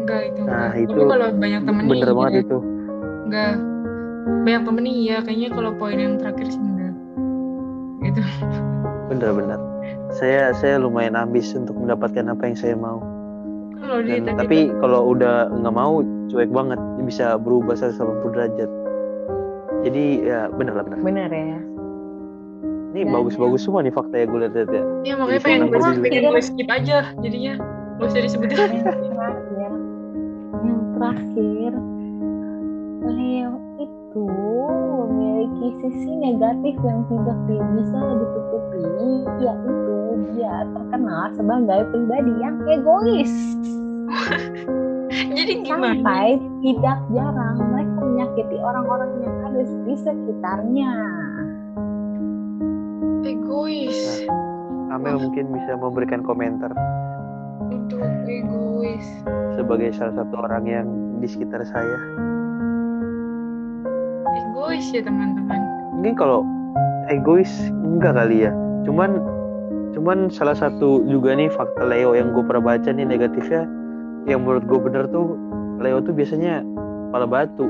enggak 0.00 0.20
itu 0.28 0.40
Nah, 0.44 0.52
enggak. 0.68 0.84
itu 0.84 0.92
tapi 0.92 1.08
kalau 1.08 1.26
banyak 1.32 1.60
temennya 1.64 1.88
bener 1.90 2.10
banget 2.12 2.34
itu 2.44 2.58
enggak 3.24 3.54
banyak 4.44 4.62
temennya 4.66 4.94
iya. 4.94 5.16
Kayaknya 5.24 5.48
kalau 5.54 5.70
poin 5.76 5.98
yang 5.98 6.14
terakhir 6.20 6.46
sih 6.50 6.60
enggak. 6.60 6.94
Gitu. 8.00 8.22
Benar-benar 9.12 9.60
saya 10.14 10.50
saya 10.54 10.82
lumayan 10.82 11.14
ambis 11.14 11.54
untuk 11.54 11.78
mendapatkan 11.78 12.26
apa 12.26 12.42
yang 12.42 12.56
saya 12.58 12.74
mau. 12.74 12.98
Kalau 13.80 14.04
dia 14.04 14.20
Dan, 14.20 14.36
tadi 14.36 14.38
tapi 14.44 14.58
kalau 14.82 15.14
udah 15.14 15.48
nggak 15.54 15.74
mau 15.74 16.04
cuek 16.28 16.50
banget. 16.50 16.78
Dia 16.98 17.04
bisa 17.06 17.26
berubah 17.40 17.74
180 17.78 18.34
derajat. 18.34 18.70
Jadi 19.86 20.04
ya 20.28 20.52
bener 20.52 20.76
lah 20.76 20.84
bener 20.84 21.00
bener 21.00 21.30
ya. 21.32 21.60
Ini 22.90 23.06
bagus-bagus 23.06 23.62
semua 23.62 23.86
nih 23.86 23.94
fakta 23.94 24.18
ya 24.18 24.26
gue 24.26 24.38
lihat 24.42 24.54
ya. 24.58 24.82
Ya 25.06 25.14
makanya 25.14 25.38
Jadi 25.38 25.46
pengen 25.46 25.60
gue 25.70 25.78
pengen 26.10 26.22
gue 26.34 26.42
skip 26.42 26.68
aja 26.68 26.96
jadinya. 27.22 27.54
Gak 28.02 28.06
usah 28.10 28.20
disebutin. 28.24 28.56
Yang 28.58 28.82
terakhir. 29.14 29.70
yang 30.60 30.80
terakhir 30.98 31.72
Leo 31.78 31.99
itu 34.10 34.26
memiliki 34.26 35.70
sisi 35.86 36.10
negatif 36.18 36.74
yang 36.82 37.06
tidak 37.06 37.38
bisa 37.46 38.00
ditutupi 38.10 38.82
yaitu 39.38 39.98
dia 40.34 40.66
terkenal 40.74 41.30
sebagai 41.38 41.80
pribadi 41.94 42.32
yang 42.42 42.58
egois. 42.66 43.34
Jadi 45.10 45.62
gimana? 45.62 45.94
sampai 45.94 46.42
tidak 46.58 46.98
jarang 47.14 47.56
mereka 47.70 47.98
menyakiti 48.02 48.56
orang-orang 48.58 49.10
yang 49.22 49.36
ada 49.46 49.62
di 49.62 49.94
sekitarnya. 49.94 50.92
Egois. 53.22 54.26
Amel 54.90 55.22
mungkin 55.22 55.54
bisa 55.54 55.78
memberikan 55.78 56.26
komentar. 56.26 56.74
Untuk 57.70 58.02
egois. 58.26 59.06
Sebagai 59.54 59.94
salah 59.94 60.18
satu 60.18 60.34
orang 60.34 60.66
yang 60.66 60.86
di 61.22 61.30
sekitar 61.30 61.62
saya 61.62 62.29
egois 64.40 64.86
ya 64.92 65.02
teman-teman. 65.04 65.60
Mungkin 66.00 66.14
kalau 66.16 66.40
egois 67.12 67.50
enggak 67.84 68.16
kali 68.16 68.48
ya. 68.48 68.52
Cuman 68.88 69.20
cuman 69.92 70.32
salah 70.32 70.56
satu 70.56 71.04
juga 71.04 71.36
nih 71.36 71.52
fakta 71.52 71.84
Leo 71.84 72.16
yang 72.16 72.32
gue 72.32 72.44
pernah 72.46 72.74
baca 72.74 72.88
nih 72.88 73.04
negatifnya. 73.04 73.68
Yang 74.24 74.40
menurut 74.44 74.64
gue 74.64 74.78
bener 74.80 75.04
tuh 75.12 75.36
Leo 75.80 76.00
tuh 76.00 76.12
biasanya 76.12 76.64
kepala 77.10 77.26
batu 77.26 77.66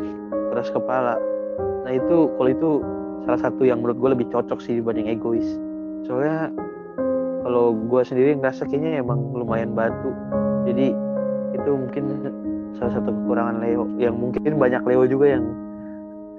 keras 0.51 0.69
kepala. 0.71 1.15
Nah 1.87 1.93
itu 1.95 2.29
kalau 2.37 2.51
itu 2.51 2.71
salah 3.25 3.41
satu 3.41 3.63
yang 3.65 3.81
menurut 3.83 3.99
gue 3.99 4.11
lebih 4.19 4.27
cocok 4.31 4.59
sih 4.61 4.79
dibanding 4.79 5.09
egois. 5.09 5.47
Soalnya 6.05 6.51
kalau 7.47 7.75
gue 7.75 8.03
sendiri 8.05 8.37
ngerasa 8.37 8.69
kayaknya 8.69 9.01
emang 9.01 9.33
lumayan 9.33 9.73
batu. 9.73 10.13
Jadi 10.69 10.93
itu 11.57 11.71
mungkin 11.71 12.31
salah 12.77 12.93
satu 12.99 13.11
kekurangan 13.11 13.63
Leo. 13.65 13.89
Yang 13.97 14.15
mungkin 14.19 14.53
banyak 14.61 14.83
Leo 14.85 15.07
juga 15.09 15.39
yang 15.39 15.45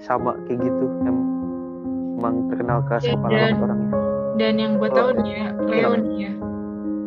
sama 0.02 0.34
kayak 0.46 0.60
gitu 0.62 0.86
emang 1.04 1.28
terkenal 2.50 2.82
keras 2.84 3.02
Ya, 3.02 3.14
kepala 3.14 3.34
dan- 3.36 3.58
orangnya. 3.60 3.90
dan 4.36 4.54
yang 4.58 4.72
gue 4.78 4.90
tahu 4.90 5.10
nih 5.16 5.32
ya 5.32 5.48
Leo 5.62 5.90
kenapa? 5.92 5.98
nih 6.00 6.18
ya. 6.20 6.32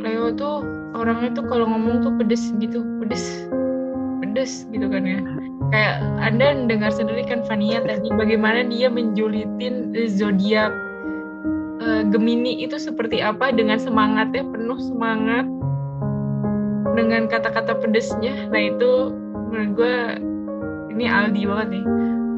Leo 0.00 0.24
tuh 0.32 0.54
orangnya 0.94 1.30
tuh 1.32 1.44
kalau 1.44 1.66
ngomong 1.66 1.96
tuh 2.00 2.12
pedes 2.14 2.42
gitu 2.56 2.80
pedes 2.98 3.24
pedes 4.20 4.66
gitu 4.68 4.86
kan 4.86 5.02
ya. 5.02 5.18
Kayak 5.70 5.94
anda 6.20 6.46
dengar 6.66 6.90
sendiri 6.90 7.24
kan 7.24 7.42
Fania 7.42 7.80
tadi 7.80 8.06
bagaimana 8.12 8.62
dia 8.64 8.86
menjulitin 8.86 9.74
zodiak 10.06 10.70
eh, 11.80 12.02
Gemini 12.06 12.62
itu 12.62 12.76
seperti 12.76 13.18
apa 13.18 13.50
dengan 13.50 13.76
semangatnya 13.76 14.46
penuh 14.46 14.78
semangat 14.78 15.46
dengan 16.94 17.26
kata-kata 17.26 17.74
pedesnya. 17.74 18.46
Nah 18.48 18.62
itu 18.70 19.10
menurut 19.50 19.70
gue 19.74 19.94
ini 20.90 21.04
Aldi 21.04 21.42
banget 21.44 21.68
nih 21.72 21.84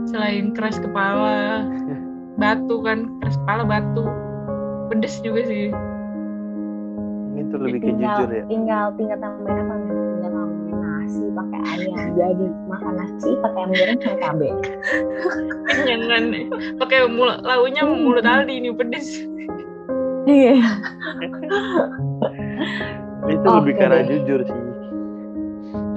selain 0.07 0.55
keras 0.55 0.79
kepala. 0.79 1.67
Batu 2.37 2.83
kan 2.85 3.11
keras 3.21 3.37
kepala 3.45 3.63
batu. 3.67 4.05
Pedes 4.89 5.19
juga 5.21 5.43
sih. 5.45 5.75
Itu 7.37 7.55
lebih 7.61 7.79
ke 7.85 7.87
tinggal 7.93 8.17
jujur 8.17 8.29
ya. 8.33 8.45
tinggal 8.49 8.85
tinggal 8.97 9.19
tambahin 9.21 9.61
apa 9.61 9.75
tinggal 9.87 10.31
tambahin 10.33 10.77
nasi 10.81 11.25
pakai 11.31 11.61
ayam 11.69 12.07
jadi 12.17 12.47
makan 12.67 12.93
nasi 12.97 13.31
pakai 13.39 13.61
ayam 13.61 13.71
goreng 13.77 13.99
sama 14.01 14.17
cabai 14.25 14.51
kenyangan 15.69 16.23
pakai 16.81 16.99
mulut 17.07 17.39
launya 17.45 17.83
Hmm. 17.85 18.01
mulut 18.03 18.25
Aldi 18.25 18.55
ini 18.57 18.71
pedes. 18.73 19.09
Iya. 20.27 20.59
Itu 23.31 23.47
Oke 23.47 23.57
lebih 23.63 23.75
karena 23.79 24.01
jujur 24.11 24.41
sih. 24.43 24.61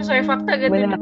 Sesuai 0.03 0.21
fakta 0.27 0.51
gitu 0.59 0.69
benar 0.69 0.99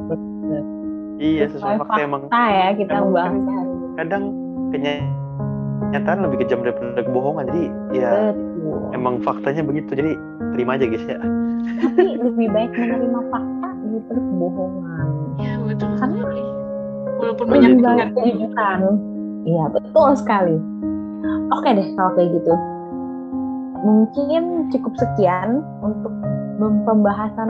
iya 1.17 1.45
Sesuai 1.47 1.77
fakta 1.77 1.99
emang. 1.99 2.21
fakta 2.25 2.41
ya 2.47 2.67
kita 2.75 2.93
Emang 2.95 3.11
bahas. 3.11 3.27
kan- 3.27 3.37
ini 3.37 3.55
kadang 3.95 4.23
kenyataan 4.69 6.19
lebih 6.21 6.37
kejam 6.39 6.59
daripada 6.61 7.01
kebohongan 7.01 7.43
jadi 7.47 7.63
ya 7.91 8.11
betul. 8.29 8.79
emang 8.91 9.15
faktanya 9.19 9.61
begitu 9.61 9.89
jadi 9.91 10.13
terima 10.51 10.75
aja 10.75 10.85
guys 10.85 11.03
ya. 11.03 11.17
Tapi 11.77 12.01
lebih 12.15 12.47
baik 12.47 12.71
menerima 12.71 13.21
fakta 13.27 13.69
daripada 13.75 14.19
kebohongan. 14.21 15.07
Ya 15.37 15.53
betul 15.59 15.89
Karena 15.95 16.17
sekali. 16.17 16.41
Walaupun 17.17 17.45
menyakitkan 17.47 18.09
kejujuran 18.13 18.79
iya 19.43 19.63
betul 19.67 20.09
sekali. 20.13 20.55
Oke 21.49 21.69
deh 21.71 21.87
kalau 21.95 22.11
kayak 22.13 22.29
gitu. 22.31 22.53
Mungkin 23.77 24.43
cukup 24.69 24.93
sekian 24.97 25.61
untuk 25.79 26.13
pembahasan 26.83 27.49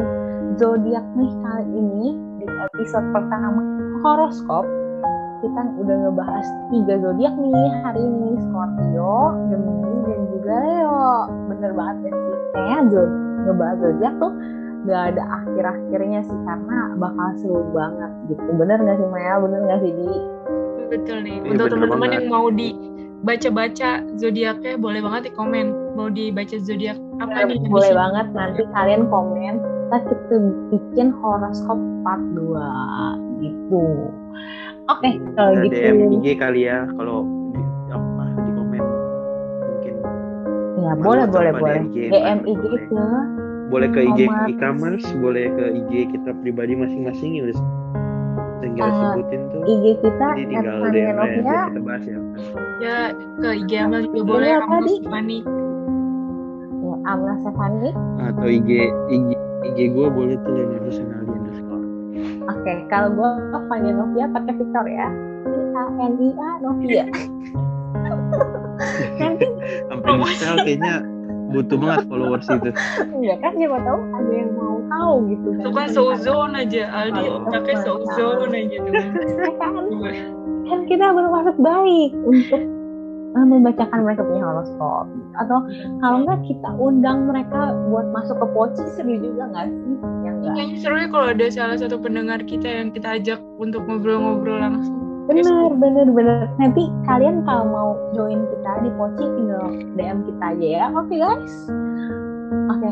zodiak 0.56 1.04
nih 1.16 1.32
kali 1.42 1.66
ini 1.74 2.08
episode 2.48 3.08
pertama 3.12 3.62
horoskop 4.02 4.66
kita 5.38 5.62
udah 5.78 5.96
ngebahas 6.08 6.48
tiga 6.74 6.98
zodiak 6.98 7.34
nih 7.38 7.70
hari 7.86 8.02
ini 8.02 8.42
Scorpio, 8.42 9.38
Gemini 9.54 9.98
dan 10.10 10.22
juga 10.34 10.54
Leo. 10.66 11.06
Bener 11.54 11.72
banget 11.78 11.96
gak 12.10 12.14
sih? 12.18 12.36
Kayaknya 12.58 12.80
zo- 12.90 13.16
ngebahas 13.46 13.78
zodiak 13.78 14.14
tuh 14.18 14.32
gak 14.90 15.02
ada 15.14 15.24
akhir-akhirnya 15.30 16.20
sih 16.26 16.40
karena 16.42 16.78
bakal 16.98 17.28
seru 17.38 17.62
banget 17.70 18.12
gitu. 18.34 18.50
Bener 18.58 18.78
gak 18.82 18.98
sih 18.98 19.08
Maya? 19.14 19.34
Bener 19.38 19.60
gak 19.70 19.80
sih 19.86 19.92
Di? 19.94 20.10
Betul 20.90 21.18
nih. 21.22 21.38
Iya, 21.38 21.50
untuk 21.54 21.66
teman-teman 21.70 22.10
yang 22.18 22.26
mau 22.34 22.48
dibaca-baca 22.50 23.90
zodiaknya 24.18 24.74
boleh 24.82 25.00
banget 25.06 25.22
di 25.30 25.32
komen. 25.38 25.66
Mau 25.94 26.10
dibaca 26.10 26.58
zodiak 26.58 26.98
apa 27.22 27.46
nih? 27.46 27.62
boleh 27.70 27.94
di 27.94 27.94
banget. 27.94 28.26
Nanti 28.34 28.64
kalian 28.74 29.06
komen 29.06 29.77
kita 29.88 29.98
kita 30.04 30.36
bikin 30.70 31.08
horoskop 31.16 31.76
part 32.02 32.20
2 32.30 32.44
gitu. 33.40 33.86
Oke 34.88 35.10
kalau 35.34 35.52
Ada 35.54 35.64
gitu. 35.64 35.76
DM 35.76 35.98
IG 36.14 36.26
kali 36.36 36.62
ya 36.64 36.84
kalau 36.94 37.24
di, 37.50 37.62
apa 37.90 38.24
di 38.38 38.52
komen. 38.54 38.84
Mungkin 39.64 39.94
ya 40.78 40.92
boleh 40.98 41.26
boleh 41.26 41.52
boleh. 41.54 41.80
DM 41.82 41.88
IG, 41.88 41.98
DM 42.10 42.38
boleh. 42.38 42.52
IG 42.52 42.64
ke 42.86 43.06
boleh 43.68 43.90
ke 43.90 44.00
IG 44.02 44.20
E-commerce. 44.50 45.08
boleh 45.18 45.46
ke 45.50 45.66
IG 45.74 45.92
kita 46.10 46.32
pribadi 46.38 46.74
masing-masing 46.74 47.32
yang 47.34 47.46
udah 47.46 47.60
tinggal 48.58 48.86
Eh, 48.86 48.96
sebutin 48.98 49.42
tuh. 49.50 49.62
IG 49.66 49.86
kita 50.02 50.28
jadi 50.34 50.44
tinggal 50.50 50.76
DM 50.86 51.16
biar 51.16 51.16
kita 51.70 51.82
bahas 51.82 52.04
ya. 52.04 52.20
Ya 52.78 52.98
ke 53.40 53.50
IG 53.58 53.72
Amel 53.78 54.02
juga 54.04 54.16
Iya, 54.16 54.24
boleh 54.26 54.52
tadi. 54.52 54.64
Amel 54.66 54.88
Stefani 54.90 55.38
ya, 56.78 56.96
Amna 57.06 57.34
Stefani 57.38 57.90
atau 58.22 58.48
IG 58.48 58.70
IG 59.10 59.30
IG 59.66 59.78
gue 59.90 60.08
boleh 60.08 60.36
tuh 60.42 60.52
Leonardo 60.54 60.92
Senaldi 60.92 61.32
underscore. 61.34 61.86
Oke 62.48 62.74
kalau 62.88 63.10
gue 63.14 63.30
Fania 63.68 63.94
Novia 63.94 64.26
pakai 64.30 64.54
Victor 64.54 64.86
ya. 64.86 65.08
I 65.48 65.64
A 65.74 65.84
N 65.98 66.14
I 66.20 66.30
A 66.36 66.50
Novia. 66.62 67.06
Nanti 69.18 69.46
sampai 69.90 70.12
spell 70.38 70.58
kayaknya 70.62 70.96
butuh 71.50 71.78
banget 71.80 72.06
followers 72.12 72.46
itu. 72.46 72.70
Enggak 73.02 73.38
kan 73.42 73.52
siapa 73.56 73.78
tahu 73.82 74.00
ada 74.14 74.32
yang 74.36 74.52
mau 74.54 74.78
tahu 74.86 75.14
gitu 75.32 75.48
kan. 75.58 75.64
Suka 75.66 75.84
sozone 75.90 76.54
aja 76.60 76.84
Aldi 76.92 77.24
Oh. 77.26 77.40
pakai 77.48 77.76
sozone 77.82 78.54
aja 78.54 78.78
tuh. 78.84 78.94
Kan 80.68 80.80
kita 80.86 81.06
bermaksud 81.16 81.56
baik 81.58 82.12
untuk 82.28 82.62
membacakan 83.46 84.00
mereka 84.02 84.22
punya 84.26 84.44
horoskop. 84.46 85.06
Atau 85.38 85.58
kalau 86.02 86.18
enggak 86.26 86.40
kita 86.48 86.70
undang 86.80 87.30
mereka 87.30 87.76
buat 87.92 88.08
masuk 88.16 88.40
ke 88.42 88.48
poci 88.56 88.84
seru 88.98 89.20
juga 89.22 89.44
nggak 89.54 89.68
sih? 89.70 89.94
Ya 90.26 90.30
enggak 90.34 90.52
kayaknya 90.58 90.78
seru 90.82 90.96
ya 90.98 91.08
kalau 91.12 91.28
ada 91.36 91.46
salah 91.52 91.78
satu 91.78 91.96
pendengar 92.02 92.40
kita 92.48 92.68
yang 92.68 92.90
kita 92.90 93.22
ajak 93.22 93.40
untuk 93.62 93.86
ngobrol-ngobrol 93.86 94.58
langsung. 94.58 94.98
Bener 95.28 95.76
bener 95.76 96.08
bener 96.08 96.48
nanti 96.56 96.88
kalian 97.04 97.44
kalau 97.44 97.66
mau 97.68 97.90
join 98.16 98.48
kita 98.48 98.72
di 98.80 98.90
poci 98.96 99.26
tinggal 99.28 99.66
dm 100.00 100.18
kita 100.24 100.44
aja 100.56 100.68
ya. 100.68 100.86
Oke 100.96 101.16
guys? 101.20 101.54
Oke 102.72 102.92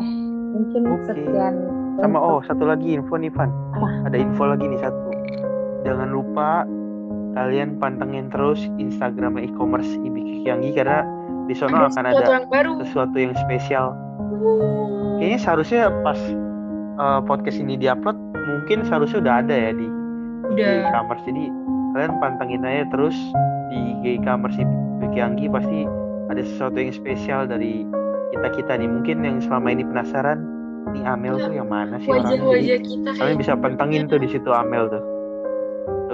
mungkin 0.56 0.80
Oke. 0.88 1.04
sekian. 1.12 1.54
Sama 1.96 2.18
oh 2.20 2.40
satu 2.44 2.68
lagi 2.68 2.92
info 2.92 3.16
nih 3.16 3.32
Van. 3.32 3.48
Apa? 3.76 3.88
ada 4.12 4.16
info 4.20 4.44
lagi 4.44 4.64
nih 4.68 4.80
satu. 4.84 5.10
Jangan 5.88 6.08
lupa 6.12 6.68
kalian 7.36 7.76
pantengin 7.76 8.32
terus 8.32 8.64
Instagram 8.80 9.36
e-commerce 9.36 10.00
Ibiki 10.00 10.48
Yanggi 10.48 10.72
karena 10.72 11.04
di 11.46 11.54
sana 11.54 11.86
akan 11.86 11.92
sesuatu 11.92 12.24
ada 12.24 12.32
yang 12.32 12.48
baru. 12.48 12.72
sesuatu 12.80 13.16
yang 13.20 13.34
spesial. 13.36 13.92
Kayaknya 15.20 15.38
seharusnya 15.44 15.82
pas 16.00 16.18
uh, 16.96 17.20
podcast 17.22 17.60
ini 17.60 17.76
diupload 17.76 18.16
mungkin 18.34 18.88
seharusnya 18.88 19.20
udah 19.20 19.34
ada 19.44 19.54
ya 19.54 19.70
di 19.76 19.86
e-commerce. 20.56 21.22
Jadi 21.28 21.44
kalian 21.92 22.12
pantengin 22.18 22.64
aja 22.64 22.88
terus 22.88 23.14
di 23.68 24.16
e-commerce 24.16 24.56
Ibiki 24.56 25.20
Yanggi 25.20 25.46
pasti 25.52 25.84
ada 26.32 26.42
sesuatu 26.42 26.80
yang 26.80 26.96
spesial 26.96 27.44
dari 27.44 27.84
kita 28.32 28.48
kita 28.56 28.72
nih. 28.80 28.88
Mungkin 28.88 29.22
yang 29.22 29.38
selama 29.44 29.76
ini 29.76 29.84
penasaran 29.84 30.40
nih 30.96 31.04
Amel 31.04 31.36
tuh 31.36 31.52
yang 31.52 31.68
mana 31.68 32.00
sih 32.00 32.08
orangnya? 32.08 32.32
Jadi, 32.32 32.40
wajah-wajah 32.40 32.78
kita 32.80 33.10
kalian 33.20 33.36
bisa 33.36 33.52
pantengin 33.60 34.02
tuh 34.08 34.18
di 34.18 34.28
situ 34.32 34.50
Amel 34.50 34.88
tuh 34.88 35.15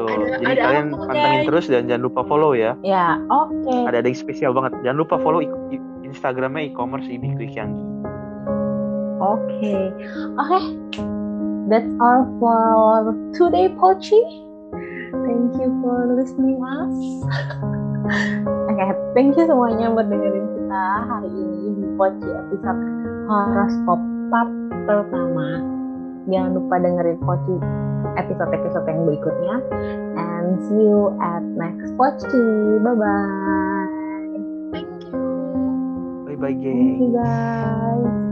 tuh 0.02 0.10
Ada- 0.10 0.42
jadi 0.42 0.52
ada 0.58 0.62
kalian 0.66 0.86
pantengin 0.90 1.38
guys? 1.38 1.46
terus 1.46 1.64
dan 1.70 1.82
jangan 1.86 2.02
lupa 2.10 2.20
follow 2.26 2.52
ya. 2.58 2.74
Ya 2.82 3.16
oke. 3.30 3.76
Ada 3.86 4.02
ada 4.02 4.08
yang 4.10 4.18
spesial 4.18 4.50
banget. 4.52 4.74
Jangan 4.82 4.98
lupa 4.98 5.16
follow 5.22 5.40
Instagramnya 6.02 6.74
e-commerce 6.74 7.06
Ibi 7.06 7.38
Quick 7.38 7.54
Yanggi 7.54 7.92
oke. 9.22 9.72
Oke. 10.42 10.62
That's 11.70 11.88
all 12.02 12.26
for 12.42 13.14
today 13.38 13.70
poci 13.78 14.18
thank 15.22 15.54
you 15.62 15.70
for 15.80 16.10
listening 16.18 16.58
us. 16.58 16.96
Oke, 18.66 18.86
thank 19.14 19.38
you 19.38 19.46
semuanya 19.46 19.94
buat 19.94 20.10
dengerin 20.10 20.42
kita 20.58 20.84
hari 21.06 21.30
ini 21.30 21.78
di 21.78 21.86
Poci 21.94 22.28
episode 22.34 22.82
horoskop 23.30 24.00
part 24.32 24.50
pertama. 24.90 25.62
Jangan 26.26 26.50
lupa 26.58 26.74
dengerin 26.82 27.18
Poci 27.22 27.56
episode-episode 28.18 28.86
yang 28.88 29.02
berikutnya. 29.06 29.56
And 30.18 30.60
see 30.68 30.82
you 30.82 31.12
at 31.20 31.44
next 31.44 31.94
Poci. 31.96 32.44
Bye-bye. 32.82 33.92
thank 34.72 34.88
you 35.04 35.20
bye 36.26 36.36
bye 36.36 36.54
Thank 36.72 36.96
you 36.98 37.08
geng 37.08 37.12
guys. 37.12 38.31